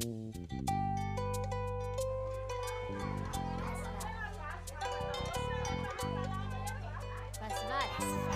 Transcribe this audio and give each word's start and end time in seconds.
Was 0.00 0.08
war's? 7.68 8.29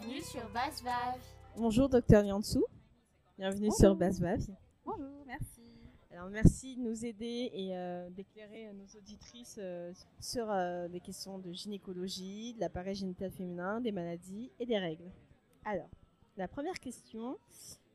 Bienvenue 0.00 0.22
sur 0.22 0.48
Basse. 0.50 0.82
Bonjour 1.56 1.88
docteur 1.88 2.24
Yansou, 2.24 2.64
bienvenue 3.36 3.68
Bonjour. 3.68 3.78
sur 3.78 3.96
Basse. 3.96 4.18
Bonjour, 4.84 5.24
merci. 5.26 5.60
Alors 6.10 6.30
merci 6.30 6.76
de 6.76 6.80
nous 6.80 7.04
aider 7.04 7.50
et 7.52 7.76
euh, 7.76 8.08
d'éclairer 8.08 8.68
euh, 8.68 8.72
nos 8.72 8.98
auditrices 8.98 9.56
euh, 9.58 9.92
sur 10.18 10.50
euh, 10.50 10.88
des 10.88 11.00
questions 11.00 11.38
de 11.38 11.52
gynécologie, 11.52 12.54
de 12.54 12.60
l'appareil 12.60 12.94
génital 12.94 13.30
féminin, 13.30 13.80
des 13.82 13.92
maladies 13.92 14.50
et 14.58 14.64
des 14.64 14.78
règles. 14.78 15.10
Alors, 15.66 15.90
la 16.38 16.48
première 16.48 16.78
question 16.80 17.36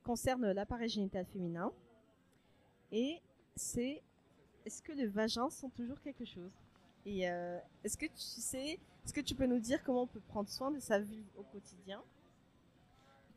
concerne 0.04 0.52
l'appareil 0.52 0.90
génital 0.90 1.26
féminin 1.26 1.72
et 2.92 3.20
c'est 3.56 4.04
est-ce 4.66 4.84
que 4.84 4.92
les 4.92 5.08
vagins 5.08 5.50
sont 5.50 5.70
toujours 5.70 6.00
quelque 6.02 6.26
chose? 6.26 6.52
Et 7.06 7.28
euh, 7.28 7.58
est-ce 7.84 7.98
que 7.98 8.06
tu 8.06 8.14
sais, 8.16 8.80
est-ce 9.06 9.14
que 9.14 9.22
tu 9.22 9.36
peux 9.36 9.46
nous 9.46 9.60
dire 9.60 9.84
comment 9.84 10.02
on 10.04 10.08
peut 10.08 10.20
prendre 10.20 10.50
soin 10.50 10.72
de 10.72 10.80
sa 10.80 11.00
vulve 11.00 11.28
au 11.38 11.44
quotidien? 11.44 12.02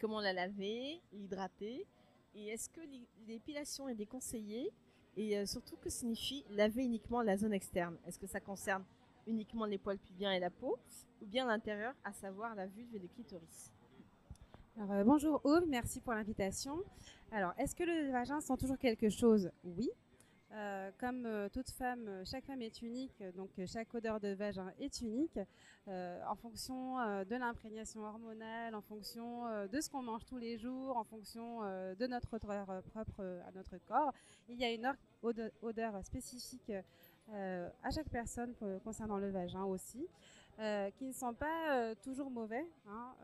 Comment 0.00 0.20
la 0.20 0.32
laver, 0.32 1.00
l'hydrater? 1.12 1.86
Et 2.34 2.48
est-ce 2.48 2.68
que 2.70 2.80
l'é- 2.80 3.08
l'épilation 3.26 3.88
est 3.88 3.94
déconseillée? 3.94 4.72
Et 5.16 5.36
euh, 5.36 5.44
surtout, 5.46 5.76
que 5.76 5.90
signifie 5.90 6.44
laver 6.50 6.84
uniquement 6.84 7.22
la 7.22 7.36
zone 7.36 7.52
externe? 7.52 7.96
Est-ce 8.06 8.18
que 8.18 8.26
ça 8.26 8.40
concerne 8.40 8.84
uniquement 9.26 9.64
les 9.66 9.78
poils 9.78 9.98
pubiens 9.98 10.32
et 10.32 10.38
la 10.38 10.50
peau 10.50 10.78
Ou 11.20 11.26
bien 11.26 11.46
l'intérieur, 11.46 11.94
à 12.04 12.12
savoir 12.12 12.54
la 12.54 12.66
vulve 12.66 12.94
et 12.94 12.98
le 13.00 13.08
clitoris? 13.08 13.72
Euh, 14.78 15.02
bonjour 15.04 15.40
Aude, 15.44 15.66
merci 15.68 16.00
pour 16.00 16.12
l'invitation. 16.14 16.78
Alors, 17.32 17.52
est-ce 17.58 17.74
que 17.74 17.82
le 17.82 18.12
vagin 18.12 18.40
sent 18.40 18.56
toujours 18.58 18.78
quelque 18.78 19.10
chose? 19.10 19.50
Oui. 19.64 19.90
Euh, 20.52 20.90
comme 20.98 21.26
euh, 21.26 21.48
toute 21.50 21.68
femme, 21.68 22.08
euh, 22.08 22.24
chaque 22.24 22.46
femme 22.46 22.62
est 22.62 22.80
unique, 22.80 23.22
donc 23.36 23.50
chaque 23.66 23.92
odeur 23.94 24.18
de 24.18 24.28
vagin 24.28 24.72
est 24.78 25.00
unique 25.02 25.38
en 25.86 26.34
fonction 26.36 26.96
de 27.24 27.34
l'imprégnation 27.36 28.02
hormonale, 28.04 28.74
en 28.74 28.82
fonction 28.82 29.44
de 29.66 29.80
ce 29.80 29.88
qu'on 29.88 30.02
mange 30.02 30.26
tous 30.26 30.36
les 30.36 30.58
jours, 30.58 30.98
en 30.98 31.04
fonction 31.04 31.62
de 31.62 32.06
notre 32.06 32.34
odeur 32.34 32.82
propre 32.92 33.40
à 33.46 33.50
notre 33.52 33.78
corps. 33.86 34.12
Il 34.50 34.60
y 34.60 34.64
a 34.66 34.70
une 34.70 34.94
odeur 35.62 36.04
spécifique 36.04 36.70
à 37.32 37.90
chaque 37.90 38.10
personne 38.10 38.54
concernant 38.84 39.16
le 39.16 39.30
vagin 39.30 39.64
aussi. 39.64 40.06
qui 40.98 41.06
ne 41.06 41.12
sont 41.12 41.32
pas 41.32 41.94
toujours 42.02 42.30
mauvais. 42.30 42.66
hein. 42.86 43.14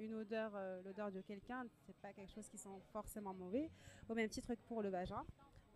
Une 0.00 0.14
odeur, 0.14 0.58
l'odeur 0.84 1.12
de 1.12 1.20
quelqu'un, 1.20 1.66
c'est 1.86 1.96
pas 1.98 2.12
quelque 2.12 2.32
chose 2.32 2.48
qui 2.48 2.58
sent 2.58 2.80
forcément 2.92 3.32
mauvais, 3.32 3.70
au 4.08 4.14
même 4.14 4.28
titre 4.28 4.54
que 4.54 4.62
pour 4.66 4.82
le 4.82 4.88
vagin. 4.88 5.24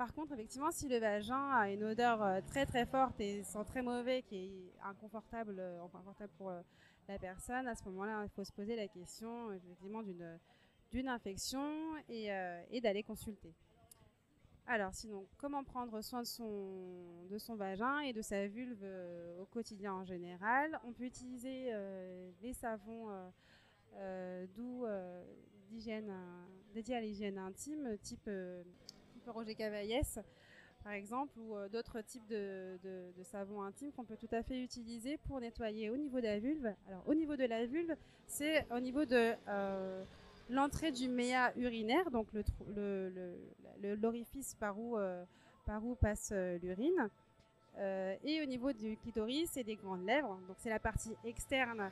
Par 0.00 0.14
contre, 0.14 0.32
effectivement, 0.32 0.70
si 0.70 0.88
le 0.88 0.96
vagin 0.96 1.50
a 1.50 1.70
une 1.70 1.84
odeur 1.84 2.22
euh, 2.22 2.40
très 2.48 2.64
très 2.64 2.86
forte 2.86 3.20
et 3.20 3.42
sent 3.42 3.66
très 3.66 3.82
mauvais, 3.82 4.22
qui 4.22 4.34
est 4.34 4.72
inconfortable, 4.82 5.56
euh, 5.58 5.84
inconfortable 5.84 6.32
pour 6.38 6.48
euh, 6.48 6.62
la 7.06 7.19
personne, 7.19 7.69
à 7.69 7.75
ce 7.75 7.84
moment-là, 7.84 8.22
il 8.25 8.30
faut 8.30 8.42
se 8.42 8.50
poser 8.50 8.76
la 8.76 8.88
question 8.88 9.50
d'une 10.91 11.06
infection 11.06 11.98
et, 12.08 12.80
d'aller 12.80 13.02
consulter. 13.02 13.52
Alors, 14.66 14.94
sinon, 14.94 15.26
comment 15.36 15.64
prendre 15.64 16.00
soin 16.00 16.22
de 16.22 16.26
son, 17.38 17.56
vagin 17.56 17.98
et 17.98 18.14
de 18.14 18.22
sa 18.22 18.46
vulve 18.46 18.82
au 19.38 19.44
quotidien 19.44 19.92
en 19.92 20.04
général? 20.06 20.80
On 20.84 20.94
peut 20.94 21.04
utiliser 21.04 21.75
les 22.41 22.54
savons 22.54 23.08
doux 24.54 24.86
d'hygiène, 25.69 26.10
dédiés 26.72 26.96
à 26.96 27.00
l'hygiène 27.02 27.36
intime, 27.36 27.98
type, 27.98 28.30
Roger 29.32 29.54
Cavaillès, 29.54 30.18
par 30.82 30.92
exemple, 30.92 31.38
ou 31.38 31.56
euh, 31.56 31.68
d'autres 31.68 32.00
types 32.00 32.26
de, 32.28 32.78
savons 33.24 33.62
intimes 33.62 33.92
qu'on 33.92 34.04
peut 34.04 34.16
tout 34.16 34.28
à 34.32 34.42
fait 34.42 34.60
utiliser 34.62 35.18
pour 35.18 35.41
nettoyer 35.41 35.91
au 35.91 35.96
niveau 35.96 36.18
de 36.18 36.26
la 36.26 36.38
vulve. 36.38 36.72
Alors, 36.88 37.02
au 37.06 37.14
niveau 37.14 37.36
de 37.36 37.44
la 37.44 37.66
vulve, 37.66 37.94
c'est 38.26 38.66
au 38.72 38.80
niveau 38.80 39.04
de 39.04 39.34
euh, 39.48 40.04
l'entrée 40.48 40.90
du 40.90 41.08
méa 41.08 41.52
urinaire, 41.56 42.10
donc 42.10 42.28
trou- 42.32 42.64
le- 42.74 43.10
le- 43.82 43.94
l'orifice 43.96 44.54
par 44.54 44.78
où, 44.78 44.96
euh, 44.96 45.24
par 45.66 45.84
où 45.84 45.94
passe 45.94 46.32
l'urine. 46.62 47.08
Et 48.24 48.42
au 48.42 48.46
niveau 48.46 48.72
du 48.72 48.96
clitoris 48.98 49.56
et 49.56 49.64
des 49.64 49.76
grandes 49.76 50.04
lèvres, 50.04 50.38
donc 50.48 50.56
c'est 50.58 50.69
la 50.69 50.80
partie 50.80 51.14
externe 51.24 51.90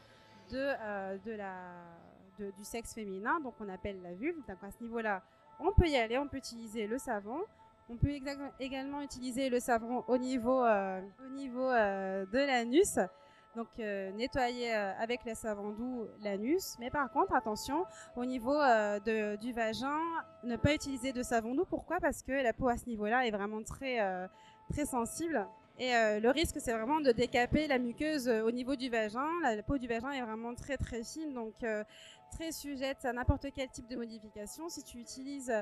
de, 0.51 1.19
de 1.25 1.33
la, 1.33 1.63
du 2.39 2.65
sexe 2.65 2.93
féminin, 2.95 3.41
donc 3.41 3.55
on 3.61 3.69
appelle 3.71 4.03
la 4.03 4.13
vulve. 4.13 4.37
Donc 4.47 4.59
à 4.63 4.71
ce 4.71 4.83
niveau-là, 4.83 5.23
on 5.61 5.73
peut 5.73 5.89
y 5.89 5.97
aller, 5.97 6.19
on 6.19 6.29
peut 6.29 6.37
utiliser 6.37 6.87
le 6.87 6.99
savon. 6.99 7.39
On 7.91 7.97
peut 7.97 8.11
également 8.61 9.01
utiliser 9.01 9.49
le 9.49 9.61
savon 9.61 10.05
au 10.09 10.19
niveau, 10.19 10.63
euh, 10.63 11.01
au 11.27 11.31
niveau 11.31 11.71
euh, 11.71 12.27
de 12.27 12.39
l'anus. 12.39 12.99
Donc 13.57 13.69
euh, 13.79 14.13
nettoyer 14.13 14.73
avec 14.73 15.25
le 15.25 15.35
savon 15.35 15.71
doux 15.71 16.07
l'anus. 16.23 16.77
Mais 16.79 16.91
par 16.91 17.11
contre, 17.11 17.35
attention, 17.35 17.87
au 18.15 18.27
niveau 18.27 18.59
du 19.41 19.53
vagin, 19.53 20.01
ne 20.45 20.57
pas 20.57 20.75
utiliser 20.75 21.13
de 21.13 21.23
savon 21.23 21.55
doux. 21.55 21.65
Pourquoi? 21.65 21.99
Parce 21.99 22.23
que 22.23 22.33
la 22.33 22.53
peau 22.53 22.69
à 22.69 22.77
ce 22.77 22.87
niveau-là 22.87 23.27
est 23.27 23.31
vraiment 23.31 23.63
très, 23.63 24.29
très 24.71 24.85
sensible. 24.85 25.47
Et 25.81 25.95
euh, 25.95 26.19
le 26.19 26.31
risque, 26.31 26.57
c'est 26.59 26.73
vraiment 26.73 27.01
de 27.01 27.13
décaper 27.13 27.69
la 27.69 27.79
muqueuse 27.79 28.29
euh, 28.29 28.43
au 28.43 28.51
niveau 28.51 28.75
du 28.75 28.89
vagin. 28.89 29.29
La, 29.43 29.63
peau 29.63 29.79
du 29.79 29.87
vagin 29.87 30.11
est 30.11 30.23
vraiment 30.23 30.55
très 30.55 30.77
très 30.77 31.05
fine, 31.05 31.33
donc 31.33 31.55
euh, 31.63 31.85
très 32.33 32.51
sujette 32.51 33.05
à 33.05 33.13
n'importe 33.13 33.47
quel 33.55 33.69
type 33.69 33.87
de 33.89 33.97
modification. 33.97 34.69
Si 34.69 34.83
tu 34.83 34.99
utilises 34.99 35.53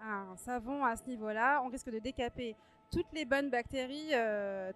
un 0.00 0.36
savon 0.36 0.84
à 0.84 0.96
ce 0.96 1.04
niveau-là, 1.06 1.60
on 1.64 1.68
risque 1.68 1.90
de 1.90 1.98
décaper 1.98 2.54
toutes 2.92 3.12
les 3.12 3.24
bonnes 3.24 3.50
bactéries, 3.50 4.12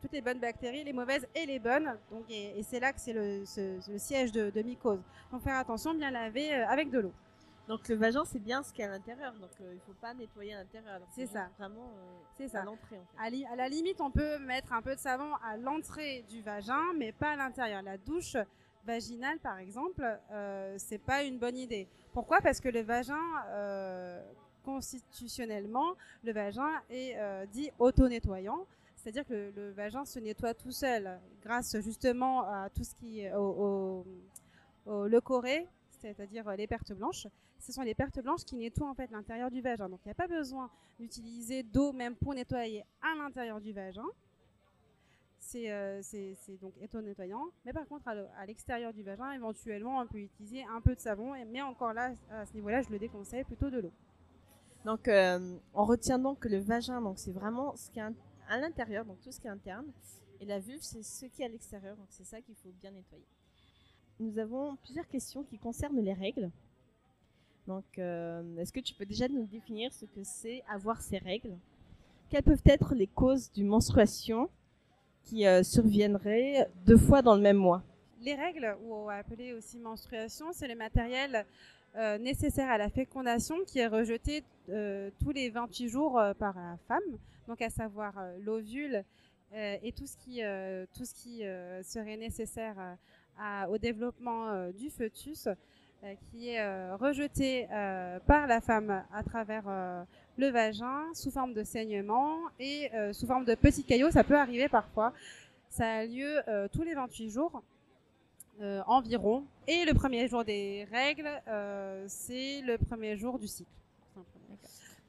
toutes 0.01 0.13
les 0.13 0.21
bonnes 0.21 0.41
bactéries, 0.41 0.83
les 0.83 0.93
mauvaises 0.93 1.27
et 1.35 1.47
les 1.47 1.61
bonnes. 1.61 1.97
Donc, 2.11 2.25
et, 2.29 2.61
c'est 2.65 2.81
là 2.81 2.93
que 2.93 3.01
c'est 3.01 3.13
le, 3.13 3.45
siège 3.99 4.33
de, 4.33 4.51
de 4.51 4.63
mycose. 4.63 5.01
Donc 5.31 5.43
faire 5.43 5.57
attention, 5.57 5.95
bien 5.95 6.11
laver 6.11 6.53
avec 6.53 6.91
de 6.91 6.99
l'eau. 6.99 7.13
Donc 7.69 7.87
le 7.89 7.97
vagin, 7.97 8.25
c'est 8.25 8.39
bien 8.39 8.63
ce 8.63 8.73
qu'il 8.73 8.81
y 8.81 8.85
a 8.85 8.91
à 8.91 8.93
l'intérieur, 8.95 9.33
donc 9.35 9.51
euh, 9.61 9.73
il 9.73 9.77
ne 9.77 9.81
faut 9.81 9.93
pas 10.01 10.15
nettoyer 10.15 10.55
à 10.55 10.59
l'intérieur. 10.61 11.01
C'est 11.15 11.27
ça. 11.27 11.49
Vraiment 11.59 11.93
euh, 11.99 12.19
C'est 12.37 12.45
à 12.47 12.49
ça. 12.49 12.63
l'entrée 12.65 12.97
en 12.97 13.05
fait. 13.05 13.19
À, 13.27 13.29
li- 13.31 13.45
à 13.47 13.57
la 13.57 13.69
limite, 13.69 14.01
on 14.01 14.11
peut 14.11 14.39
mettre 14.39 14.73
un 14.73 14.81
peu 14.81 14.95
de 14.95 15.01
savon 15.01 15.35
à 15.45 15.57
l'entrée 15.59 16.25
du 16.31 16.41
vagin, 16.41 16.81
mais 16.97 17.13
pas 17.13 17.33
à 17.33 17.37
l'intérieur. 17.37 17.83
La 17.83 17.99
douche 17.99 18.37
vaginale, 18.87 19.39
par 19.41 19.59
exemple, 19.59 20.03
euh, 20.31 20.75
c'est 20.79 20.99
pas 20.99 21.23
une 21.25 21.39
bonne 21.39 21.59
idée. 21.59 21.87
Pourquoi? 22.15 22.41
Parce 22.41 22.59
que 22.59 22.71
le 22.71 22.81
vagin, 22.81 23.21
euh, 23.49 24.23
constitutionnellement, 24.65 25.95
le 26.25 26.33
vagin 26.33 26.71
est 26.89 27.17
dit 27.49 27.71
auto-nettoyant. 27.79 28.67
C'est-à-dire 28.97 29.27
que 29.27 29.35
le, 29.35 29.51
le 29.51 29.71
vagin 29.73 30.05
se 30.05 30.19
nettoie 30.19 30.55
tout 30.55 30.73
seul 30.73 31.21
grâce 31.43 31.79
justement 31.81 32.43
à 32.43 32.69
tout 32.71 32.83
ce 32.83 32.95
qui 32.95 33.21
est 33.21 33.33
au, 33.35 34.05
au, 34.87 34.91
au 34.93 35.07
leucorrhée, 35.07 35.69
c'est-à-dire 36.01 36.51
les 36.57 36.67
pertes 36.67 36.93
blanches. 36.93 37.27
Ce 37.59 37.73
sont 37.73 37.83
les 37.83 37.95
pertes 37.95 38.21
blanches 38.23 38.45
qui 38.45 38.57
nettoient 38.57 38.89
en 38.89 38.95
fait 38.95 39.11
l'intérieur 39.11 39.51
du 39.51 39.61
vagin. 39.61 39.89
Donc 39.89 40.01
il 40.05 40.09
n'y 40.09 40.13
a 40.13 40.15
pas 40.15 40.29
besoin 40.29 40.71
d'utiliser 40.99 41.63
d'eau 41.63 41.93
même 41.93 42.15
pour 42.17 42.35
nettoyer 42.35 42.85
à 43.03 43.15
l'intérieur 43.17 43.61
du 43.61 43.73
vagin. 43.73 44.07
C'est 45.41 45.71
euh, 45.71 46.03
donc 46.61 46.75
auto-nettoyant. 46.83 47.45
Mais 47.65 47.73
par 47.73 47.87
contre, 47.87 48.07
à 48.09 48.15
le- 48.15 48.29
à 48.37 48.45
l'extérieur 48.47 48.93
du 48.93 49.03
vagin, 49.03 49.33
éventuellement, 49.33 49.99
on 49.99 50.07
peut 50.07 50.19
utiliser 50.19 50.63
un 50.65 50.81
peu 50.81 50.95
de 50.95 51.01
savon. 51.01 51.33
Mais 51.47 51.63
encore 51.63 51.93
là, 51.95 52.13
à 52.31 52.45
ce 52.47 52.53
niveau-là, 52.55 52.83
je 52.83 52.91
le 52.91 52.99
déconseille 52.99 53.45
plutôt 53.45 53.71
de 53.71 53.79
l'eau. 53.81 53.93
Donc 54.85 55.09
euh, 55.09 55.57
on 55.75 55.85
retient 55.85 56.19
donc 56.19 56.41
que 56.41 56.49
le 56.49 56.59
vagin, 56.59 57.01
c'est 57.17 57.33
vraiment 57.33 57.75
ce 57.77 57.91
qui 57.91 57.99
est 57.99 58.03
à 58.49 58.59
l'intérieur, 58.59 59.05
donc 59.05 59.21
tout 59.21 59.33
ce 59.33 59.41
qui 59.41 59.47
est 59.47 59.51
interne, 59.51 59.87
et 60.41 60.47
la 60.47 60.59
vulve, 60.61 60.81
c'est 60.81 61.03
ce 61.03 61.27
qui 61.27 61.43
est 61.43 61.47
à 61.47 61.49
l'extérieur, 61.49 61.97
donc 61.97 62.07
c'est 62.11 62.25
ça 62.25 62.41
qu'il 62.41 62.55
faut 62.55 62.71
bien 62.81 62.93
nettoyer. 62.93 63.27
Nous 64.21 64.39
avons 64.39 64.77
plusieurs 64.77 65.07
questions 65.09 65.43
qui 65.43 65.59
concernent 65.59 66.01
les 66.01 66.15
règles. 66.15 66.51
Donc, 67.69 67.85
euh, 67.99 68.57
est-ce 68.57 68.73
que 68.73 68.81
tu 68.81 68.95
peux 68.95 69.05
déjà 69.05 69.29
nous 69.29 69.45
définir 69.45 69.93
ce 69.93 70.07
que 70.07 70.25
c'est 70.25 70.63
avoir 70.71 71.03
ces 71.03 71.19
règles? 71.19 71.55
Quelles 72.31 72.43
peuvent 72.43 72.63
être 72.65 72.95
les 72.95 73.07
causes 73.07 73.53
d'une 73.53 73.67
menstruation 73.67 74.49
qui 75.25 75.47
euh, 75.47 75.63
surviendraient 75.63 76.71
deux 76.87 76.97
fois 76.97 77.21
dans 77.21 77.35
le 77.35 77.43
même 77.43 77.59
mois? 77.59 77.83
Les 78.23 78.35
règles, 78.35 78.75
ou 78.85 79.11
appeler 79.11 79.53
aussi 79.53 79.79
menstruation, 79.79 80.47
c'est 80.53 80.67
le 80.67 80.77
matériel 80.77 81.45
euh, 81.97 82.17
nécessaire 82.17 82.71
à 82.71 82.79
la 82.79 82.89
fécondation 82.89 83.57
qui 83.67 83.81
est 83.81 83.87
rejeté 83.87 84.43
tous 85.21 85.31
les 85.31 85.51
28 85.51 85.89
jours 85.89 86.21
par 86.39 86.55
la 86.55 86.77
femme, 86.89 87.19
donc 87.47 87.63
à 87.63 87.71
savoir 87.71 88.13
l'ovule 88.41 89.03
et 89.55 89.93
tout 89.93 90.07
ce 90.07 90.17
qui, 90.19 90.41
serait 91.89 92.19
nécessaire 92.19 92.77
au 93.71 93.79
développement 93.79 94.69
du 94.73 94.91
fœtus, 94.91 95.49
qui 96.31 96.51
est 96.51 96.93
rejeté 96.95 97.67
par 98.27 98.47
la 98.47 98.61
femme 98.61 99.03
à 99.13 99.23
travers 99.23 99.65
le 100.37 100.49
vagin 100.49 101.03
sous 101.15 101.31
forme 101.31 101.55
de 101.55 101.65
saignement 101.65 102.39
et 102.61 102.91
sous 103.13 103.27
forme 103.27 103.45
de 103.45 103.55
petits 103.55 103.85
caillots. 103.85 104.11
Ça 104.11 104.25
peut 104.25 104.37
arriver 104.37 104.69
parfois. 104.69 105.13
Ça 105.69 105.87
a 105.87 106.05
lieu 106.05 106.41
tous 106.73 106.83
les 106.83 106.95
28 106.95 107.31
jours. 107.31 107.63
Euh, 108.61 108.83
environ. 108.89 109.45
Et 109.69 109.85
le 109.85 109.95
premier 109.95 110.27
jour 110.27 110.45
des 110.45 110.85
règles, 110.91 111.31
euh, 111.47 112.05
c'est 112.09 112.61
le 112.63 112.77
premier 112.77 113.17
jour 113.17 113.39
du 113.39 113.47
cycle. 113.47 113.71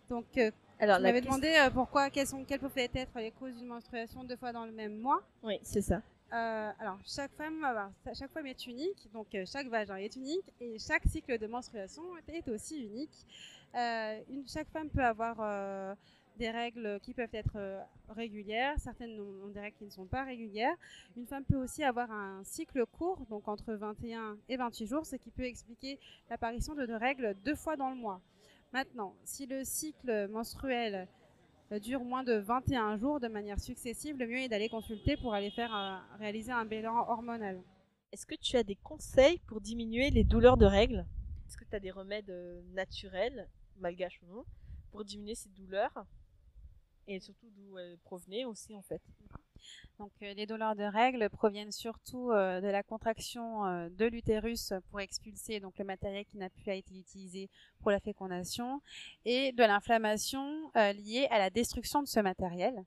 Donc, 0.08 0.26
euh, 0.38 0.52
alors, 0.80 0.98
vous 0.98 1.04
m'avez 1.04 1.22
demandé 1.22 1.68
pourquoi, 1.74 2.10
quelles, 2.10 2.28
sont, 2.28 2.44
quelles 2.46 2.60
pouvaient 2.60 2.90
être 2.94 3.20
les 3.20 3.32
causes 3.32 3.56
d'une 3.56 3.68
menstruation 3.68 4.24
deux 4.24 4.38
fois 4.38 4.52
dans 4.52 4.66
le 4.66 4.72
même 4.72 4.98
mois. 4.98 5.22
Oui, 5.44 5.60
c'est 5.62 5.82
ça. 5.82 6.02
alors, 6.32 6.98
chaque 7.06 7.32
femme, 7.34 7.66
chaque 8.14 8.32
femme 8.32 8.48
est 8.48 8.66
unique, 8.68 9.10
donc 9.14 9.28
chaque 9.46 9.68
vagin 9.68 9.98
est 9.98 10.16
unique 10.16 10.46
et 10.60 10.78
chaque 10.80 11.04
cycle 11.06 11.38
de 11.38 11.48
menstruation 11.48 12.04
est 12.28 12.48
aussi 12.48 12.84
unique. 12.84 13.26
une, 13.76 14.48
chaque 14.48 14.70
femme 14.70 14.90
peut 14.90 15.04
avoir 15.04 15.96
des 16.40 16.50
règles 16.50 17.00
qui 17.02 17.14
peuvent 17.14 17.28
être 17.34 17.58
euh, 17.58 17.82
régulières, 18.08 18.74
certaines 18.80 19.20
ont, 19.20 19.50
des 19.50 19.60
règles 19.60 19.76
qui 19.78 19.86
ne 19.86 19.90
sont 19.92 20.06
pas 20.06 20.24
régulières. 20.24 20.74
Une 21.18 21.28
femme 21.28 21.44
peut 21.44 21.58
aussi 21.58 21.84
avoir 21.84 22.10
un 22.12 22.42
cycle 22.44 22.86
court, 22.86 23.20
donc 23.30 23.48
entre 23.48 23.74
21 23.74 24.38
et 24.48 24.56
28 24.56 24.88
jours, 24.88 25.06
ce 25.06 25.18
qui 25.18 25.30
peut 25.30 25.44
expliquer 25.44 26.00
l'apparition 26.30 26.74
de 26.74 26.94
règles 26.94 27.36
deux 27.44 27.56
fois 27.56 27.76
dans 27.76 27.90
le 27.90 27.98
mois. 27.98 28.22
Maintenant, 28.72 29.16
si 29.26 29.48
le 29.48 29.64
cycle 29.64 30.28
menstruel 30.28 31.08
euh, 31.72 31.80
dure 31.80 32.04
moins 32.04 32.24
de 32.24 32.34
21 32.34 32.98
jours 32.98 33.20
de 33.20 33.28
manière 33.28 33.60
successive, 33.60 34.16
le 34.18 34.28
mieux 34.28 34.38
est 34.38 34.48
d'aller 34.48 34.70
consulter 34.70 35.18
pour 35.18 35.34
aller 35.34 35.50
faire 35.50 35.76
euh, 35.76 35.98
réaliser 36.20 36.52
un 36.52 36.66
bilan 36.66 36.96
hormonal. 37.08 37.64
Est-ce 38.12 38.28
que 38.28 38.36
tu 38.36 38.58
as 38.58 38.64
des 38.64 38.76
conseils 38.76 39.40
pour 39.48 39.60
diminuer 39.60 40.12
les 40.12 40.24
douleurs 40.24 40.58
de 40.58 40.68
règles? 40.68 41.06
Est-ce 41.48 41.58
que 41.58 41.66
tu 41.66 41.76
as 41.76 41.80
des 41.80 41.90
remèdes 41.90 42.32
naturels, 42.74 43.50
malgaches 43.78 44.22
ou 44.22 44.28
non, 44.28 44.46
pour 44.92 45.04
diminuer 45.04 45.36
ces 45.36 45.50
douleurs? 45.50 46.06
Et 47.08 47.20
surtout 47.20 47.50
d'où 47.50 47.76
elles 47.80 47.98
provenaient 47.98 48.46
aussi 48.46 48.76
en 48.76 48.84
fait? 48.84 49.02
Donc 50.00 50.14
euh, 50.22 50.34
les 50.34 50.46
douleurs 50.46 50.78
de 50.78 50.84
règles 50.84 51.30
proviennent 51.30 51.74
surtout 51.74 52.32
euh, 52.32 52.62
de 52.62 52.68
la 52.68 52.84
contraction 52.84 53.66
euh, 53.66 53.90
de 53.90 54.06
l'utérus 54.06 54.74
pour 54.90 55.02
expulser 55.02 55.60
le 55.60 55.84
matériel 55.84 56.24
qui 56.26 56.38
n'a 56.38 56.50
plus 56.50 56.72
été 56.72 56.98
utilisé 56.98 57.50
pour 57.82 57.92
la 57.92 58.00
fécondation 58.00 58.82
et 59.26 59.52
de 59.52 59.64
l'inflammation 59.64 60.72
liée 60.76 61.28
à 61.32 61.38
la 61.38 61.50
destruction 61.50 62.02
de 62.02 62.08
ce 62.08 62.22
matériel. 62.22 62.86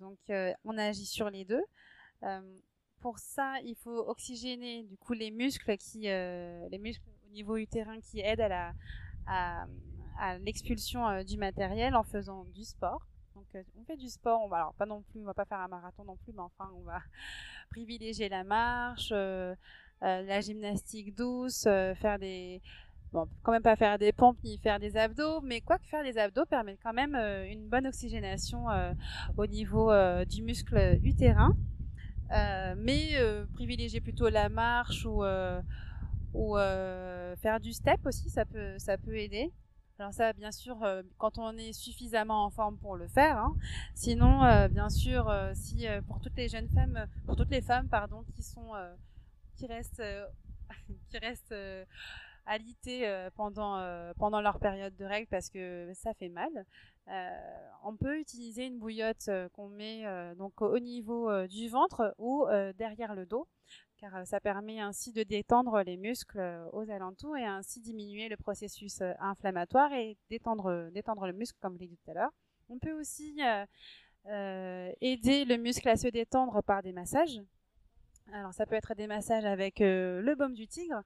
donc 0.00 0.18
on 0.64 0.76
agit 0.76 1.06
sur 1.06 1.30
les 1.30 1.44
deux. 1.44 1.62
pour 3.00 3.18
ça, 3.18 3.60
il 3.64 3.76
faut 3.76 4.08
oxygéner 4.08 4.82
du 4.84 4.96
coup 4.96 5.12
les 5.12 5.30
muscles 5.30 5.76
qui 5.76 6.00
les 6.02 6.78
muscles 6.80 7.08
au 7.28 7.32
niveau 7.32 7.56
utérin 7.56 8.00
qui 8.00 8.20
aident 8.20 8.48
à 9.28 9.66
l'expulsion 10.38 11.22
du 11.22 11.36
matériel 11.36 11.94
en 11.94 12.02
faisant 12.02 12.44
du 12.44 12.64
sport. 12.64 13.09
Donc 13.34 13.46
euh, 13.54 13.62
on 13.80 13.84
fait 13.84 13.96
du 13.96 14.08
sport, 14.08 14.42
on 14.42 14.48
va 14.48 14.58
alors 14.58 14.74
pas 14.74 14.86
non 14.86 15.02
plus, 15.02 15.20
on 15.20 15.24
va 15.24 15.34
pas 15.34 15.44
faire 15.44 15.60
un 15.60 15.68
marathon 15.68 16.04
non 16.04 16.16
plus, 16.16 16.32
mais 16.32 16.40
enfin 16.40 16.70
on 16.76 16.82
va 16.82 17.00
privilégier 17.70 18.28
la 18.28 18.44
marche, 18.44 19.10
euh, 19.12 19.54
la 20.00 20.40
gymnastique 20.40 21.14
douce, 21.14 21.64
faire 21.64 22.18
des 22.18 22.60
bon, 23.12 23.28
quand 23.42 23.52
même 23.52 23.62
pas 23.62 23.76
faire 23.76 23.98
des 23.98 24.12
pompes 24.12 24.38
ni 24.42 24.58
faire 24.58 24.80
des 24.80 24.96
abdos, 24.96 25.40
mais 25.42 25.60
quoi 25.60 25.78
que 25.78 25.86
faire 25.86 26.02
des 26.02 26.18
abdos 26.18 26.46
permet 26.46 26.76
quand 26.82 26.92
même 26.92 27.14
une 27.14 27.68
bonne 27.68 27.86
oxygénation 27.86 28.66
au 29.36 29.46
niveau 29.46 29.92
du 30.24 30.42
muscle 30.42 30.98
utérin. 31.04 31.54
mais 32.76 33.10
privilégier 33.52 34.00
plutôt 34.00 34.30
la 34.30 34.48
marche 34.48 35.04
ou, 35.04 35.22
ou 36.32 36.56
faire 36.56 37.60
du 37.60 37.72
step 37.74 38.00
aussi, 38.06 38.30
ça 38.30 38.46
peut, 38.46 38.78
ça 38.78 38.96
peut 38.96 39.16
aider. 39.16 39.52
Alors 40.00 40.14
ça, 40.14 40.32
bien 40.32 40.50
sûr, 40.50 40.82
euh, 40.82 41.02
quand 41.18 41.36
on 41.36 41.58
est 41.58 41.74
suffisamment 41.74 42.46
en 42.46 42.48
forme 42.48 42.78
pour 42.78 42.96
le 42.96 43.06
faire. 43.06 43.36
Hein. 43.36 43.54
Sinon, 43.94 44.42
euh, 44.44 44.66
bien 44.66 44.88
sûr, 44.88 45.28
euh, 45.28 45.52
si 45.54 45.86
pour 46.08 46.20
toutes 46.22 46.38
les 46.38 46.48
jeunes 46.48 46.70
femmes, 46.70 47.06
pour 47.26 47.36
toutes 47.36 47.50
les 47.50 47.60
femmes, 47.60 47.86
pardon, 47.86 48.24
qui 48.34 48.42
sont, 48.42 48.72
qui 49.56 49.66
restent, 49.66 50.02
qui 51.10 51.18
restent 51.18 51.54
alitées 52.46 53.28
pendant 53.34 53.78
pendant 54.16 54.40
leur 54.40 54.58
période 54.58 54.96
de 54.96 55.04
règles 55.04 55.28
parce 55.28 55.50
que 55.50 55.92
ça 55.92 56.14
fait 56.14 56.30
mal, 56.30 56.64
on 57.84 57.94
peut 57.94 58.18
utiliser 58.18 58.64
une 58.64 58.78
bouillotte 58.78 59.28
qu'on 59.52 59.68
met 59.68 60.04
donc 60.36 60.62
au 60.62 60.78
niveau 60.78 61.46
du 61.46 61.68
ventre 61.68 62.14
ou 62.16 62.46
derrière 62.78 63.14
le 63.14 63.26
dos 63.26 63.46
car 64.00 64.16
euh, 64.16 64.24
ça 64.24 64.40
permet 64.40 64.80
ainsi 64.80 65.12
de 65.12 65.22
détendre 65.22 65.82
les 65.82 65.96
muscles 65.96 66.38
euh, 66.38 66.66
aux 66.72 66.90
alentours 66.90 67.36
et 67.36 67.44
ainsi 67.44 67.80
diminuer 67.80 68.28
le 68.28 68.36
processus 68.36 69.00
euh, 69.02 69.12
inflammatoire 69.20 69.92
et 69.92 70.16
détendre, 70.30 70.90
détendre 70.92 71.26
le 71.26 71.32
muscle 71.32 71.58
comme 71.60 71.74
je 71.74 71.80
l'ai 71.80 71.88
dit 71.88 71.98
tout 71.98 72.10
à 72.10 72.14
l'heure. 72.14 72.32
On 72.68 72.78
peut 72.78 72.92
aussi 72.92 73.40
aider 74.26 75.44
le 75.44 75.56
muscle 75.56 75.88
à 75.88 75.96
se 75.96 76.06
détendre 76.06 76.62
par 76.62 76.82
des 76.82 76.92
massages. 76.92 77.40
Alors 78.32 78.54
ça 78.54 78.64
peut 78.64 78.76
être 78.76 78.94
des 78.94 79.08
massages 79.08 79.44
avec 79.44 79.80
le 79.80 80.34
baume 80.38 80.54
du 80.54 80.68
tigre, 80.68 81.02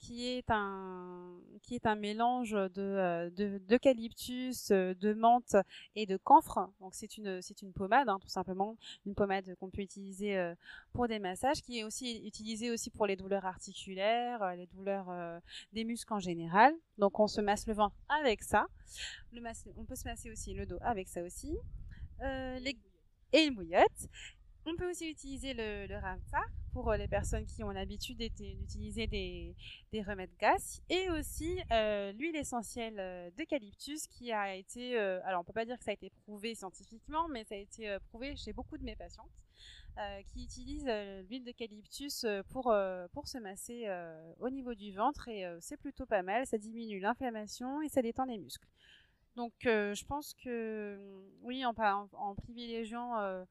qui 0.00 0.26
est 0.26 0.50
un 0.50 1.38
qui 1.62 1.74
est 1.74 1.86
un 1.86 1.94
mélange 1.94 2.52
de 2.52 2.70
euh, 2.78 3.30
d'eucalyptus, 3.68 4.70
euh, 4.70 4.94
de, 4.94 5.12
menthe 5.12 5.56
et 5.94 6.06
de 6.06 6.16
camphre. 6.16 6.70
Donc 6.80 6.94
c'est 6.94 7.18
une 7.18 7.42
c'est 7.42 7.60
une 7.62 7.72
pommade 7.72 8.08
hein, 8.08 8.18
tout 8.20 8.28
simplement, 8.28 8.76
une 9.04 9.14
pommade 9.14 9.54
qu'on 9.56 9.70
peut 9.70 9.82
utiliser 9.82 10.38
euh, 10.38 10.54
pour 10.92 11.06
des 11.06 11.18
massages, 11.18 11.60
qui 11.60 11.78
est 11.78 11.84
aussi 11.84 12.26
utilisée 12.26 12.70
aussi 12.70 12.90
pour 12.90 13.06
les 13.06 13.16
douleurs 13.16 13.44
articulaires, 13.44 14.56
les 14.56 14.66
douleurs 14.66 15.40
des 15.72 15.84
muscles 15.84 16.12
en 16.12 16.18
général. 16.18 16.74
Donc 16.98 17.20
on 17.20 17.26
se 17.26 17.40
masse 17.40 17.66
le 17.66 17.74
ventre 17.74 17.96
avec 18.08 18.42
ça. 18.42 18.66
On 19.76 19.84
peut 19.84 19.96
se 19.96 20.04
masser 20.04 20.30
aussi 20.30 20.54
le 20.54 20.66
dos 20.66 20.78
avec 20.80 21.08
ça 21.08 21.22
aussi. 21.22 21.56
Les, 22.20 22.76
et 23.32 23.44
une 23.44 23.54
bouillotte. 23.54 24.08
On 24.66 24.76
peut 24.76 24.90
aussi 24.90 25.08
utiliser 25.08 25.54
le, 25.54 25.86
le 25.86 25.96
pour 26.72 26.90
euh, 26.90 26.96
les 26.96 27.08
personnes 27.08 27.46
qui 27.46 27.64
ont 27.64 27.70
l'habitude 27.70 28.18
d'utiliser 28.18 29.06
des, 29.06 29.54
remèdes 30.02 30.30
gaz 30.38 30.82
et 30.88 31.10
aussi 31.10 31.58
euh, 31.72 32.12
l'huile 32.12 32.36
essentielle 32.36 32.98
euh, 32.98 33.30
d'eucalyptus 33.36 34.06
qui 34.06 34.32
a 34.32 34.54
été, 34.54 34.98
alors 34.98 35.40
on 35.40 35.44
peut 35.44 35.52
pas 35.52 35.64
dire 35.64 35.78
que 35.78 35.84
ça 35.84 35.90
a 35.90 35.94
été 35.94 36.10
prouvé 36.24 36.54
scientifiquement, 36.54 37.28
mais 37.28 37.44
ça 37.44 37.54
a 37.54 37.58
été 37.58 37.96
prouvé 38.10 38.36
chez 38.36 38.52
beaucoup 38.52 38.78
de 38.78 38.84
mes 38.84 38.96
patientes 38.96 39.30
qui 40.28 40.44
utilisent 40.44 40.90
l'huile 41.28 41.44
d'eucalyptus 41.44 42.24
pour, 42.48 42.74
pour 43.12 43.28
se 43.28 43.38
masser 43.38 43.86
au 44.38 44.48
niveau 44.48 44.74
du 44.74 44.92
ventre 44.92 45.28
et 45.28 45.44
c'est 45.60 45.76
plutôt 45.76 46.06
pas 46.06 46.22
mal, 46.22 46.46
ça 46.46 46.56
diminue 46.56 47.00
l'inflammation 47.00 47.82
et 47.82 47.88
ça 47.88 48.00
détend 48.00 48.24
les 48.24 48.38
muscles. 48.38 48.66
Donc 49.36 49.52
je 49.62 50.04
pense 50.06 50.34
que 50.42 50.98
oui, 51.42 51.64
en, 51.66 51.74
privilégiant 52.34 53.44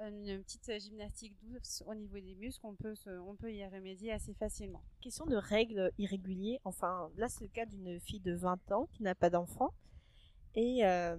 une 0.00 0.42
petite 0.42 0.80
gymnastique 0.80 1.34
douce 1.42 1.82
au 1.86 1.94
niveau 1.94 2.18
des 2.18 2.34
muscles, 2.34 2.64
on 2.66 2.74
peut, 2.74 2.94
on 3.26 3.34
peut 3.34 3.52
y 3.52 3.64
remédier 3.66 4.12
assez 4.12 4.34
facilement. 4.34 4.82
Question 5.00 5.26
de 5.26 5.36
règles 5.36 5.92
irrégulières. 5.98 6.60
Enfin, 6.64 7.10
là, 7.16 7.28
c'est 7.28 7.44
le 7.44 7.50
cas 7.50 7.66
d'une 7.66 8.00
fille 8.00 8.20
de 8.20 8.34
20 8.34 8.72
ans 8.72 8.88
qui 8.92 9.02
n'a 9.02 9.14
pas 9.14 9.30
d'enfant. 9.30 9.72
Et 10.54 10.84
euh, 10.84 11.16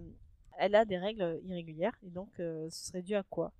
elle 0.57 0.75
a 0.75 0.85
des 0.85 0.97
règles 0.97 1.39
irrégulières. 1.45 1.97
Et 2.03 2.09
donc, 2.09 2.29
euh, 2.39 2.69
ce 2.69 2.87
serait 2.87 3.01
dû 3.01 3.15
à 3.15 3.23
quoi? 3.23 3.53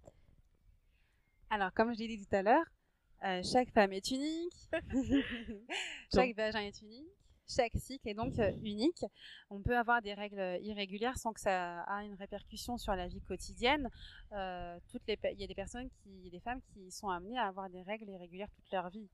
Alors, 1.50 1.72
comme 1.74 1.94
je 1.94 2.00
l'ai 2.00 2.08
dit 2.08 2.26
tout 2.26 2.36
à 2.36 2.42
l'heure, 2.42 2.66
euh, 3.24 3.42
chaque 3.44 3.72
femme 3.72 3.94
est 3.94 4.12
unique. 4.12 4.70
chaque 6.14 6.36
vagin 6.36 6.62
est 6.62 6.82
unique 6.82 7.23
chaque 7.48 7.74
cycle 7.78 8.08
est 8.08 8.14
donc 8.14 8.40
euh, 8.40 8.52
unique. 8.64 9.06
On 9.50 9.62
peut 9.62 9.78
avoir 9.78 10.02
des 10.02 10.14
règles 10.14 10.60
irrégulières 10.62 11.18
sans 11.18 11.34
que 11.34 11.40
ça 11.40 11.84
ait 11.84 12.06
une 12.06 12.16
répercussion 12.16 12.78
sur 12.78 12.96
la 12.96 13.08
vie 13.08 13.22
quotidienne. 13.22 13.90
Euh, 14.32 14.80
il 15.08 15.40
y 15.40 15.44
a 15.44 15.48
des 15.48 15.56
personnes 15.56 15.90
qui, 15.90 16.30
des 16.30 16.40
femmes 16.40 16.62
qui 16.74 16.92
sont 16.92 17.10
amenées 17.10 17.38
à 17.38 17.48
avoir 17.48 17.70
des 17.70 17.82
règles 17.82 18.10
irrégulières 18.10 18.50
toute 18.52 18.72
leur 18.72 18.90
vie. 18.90 19.10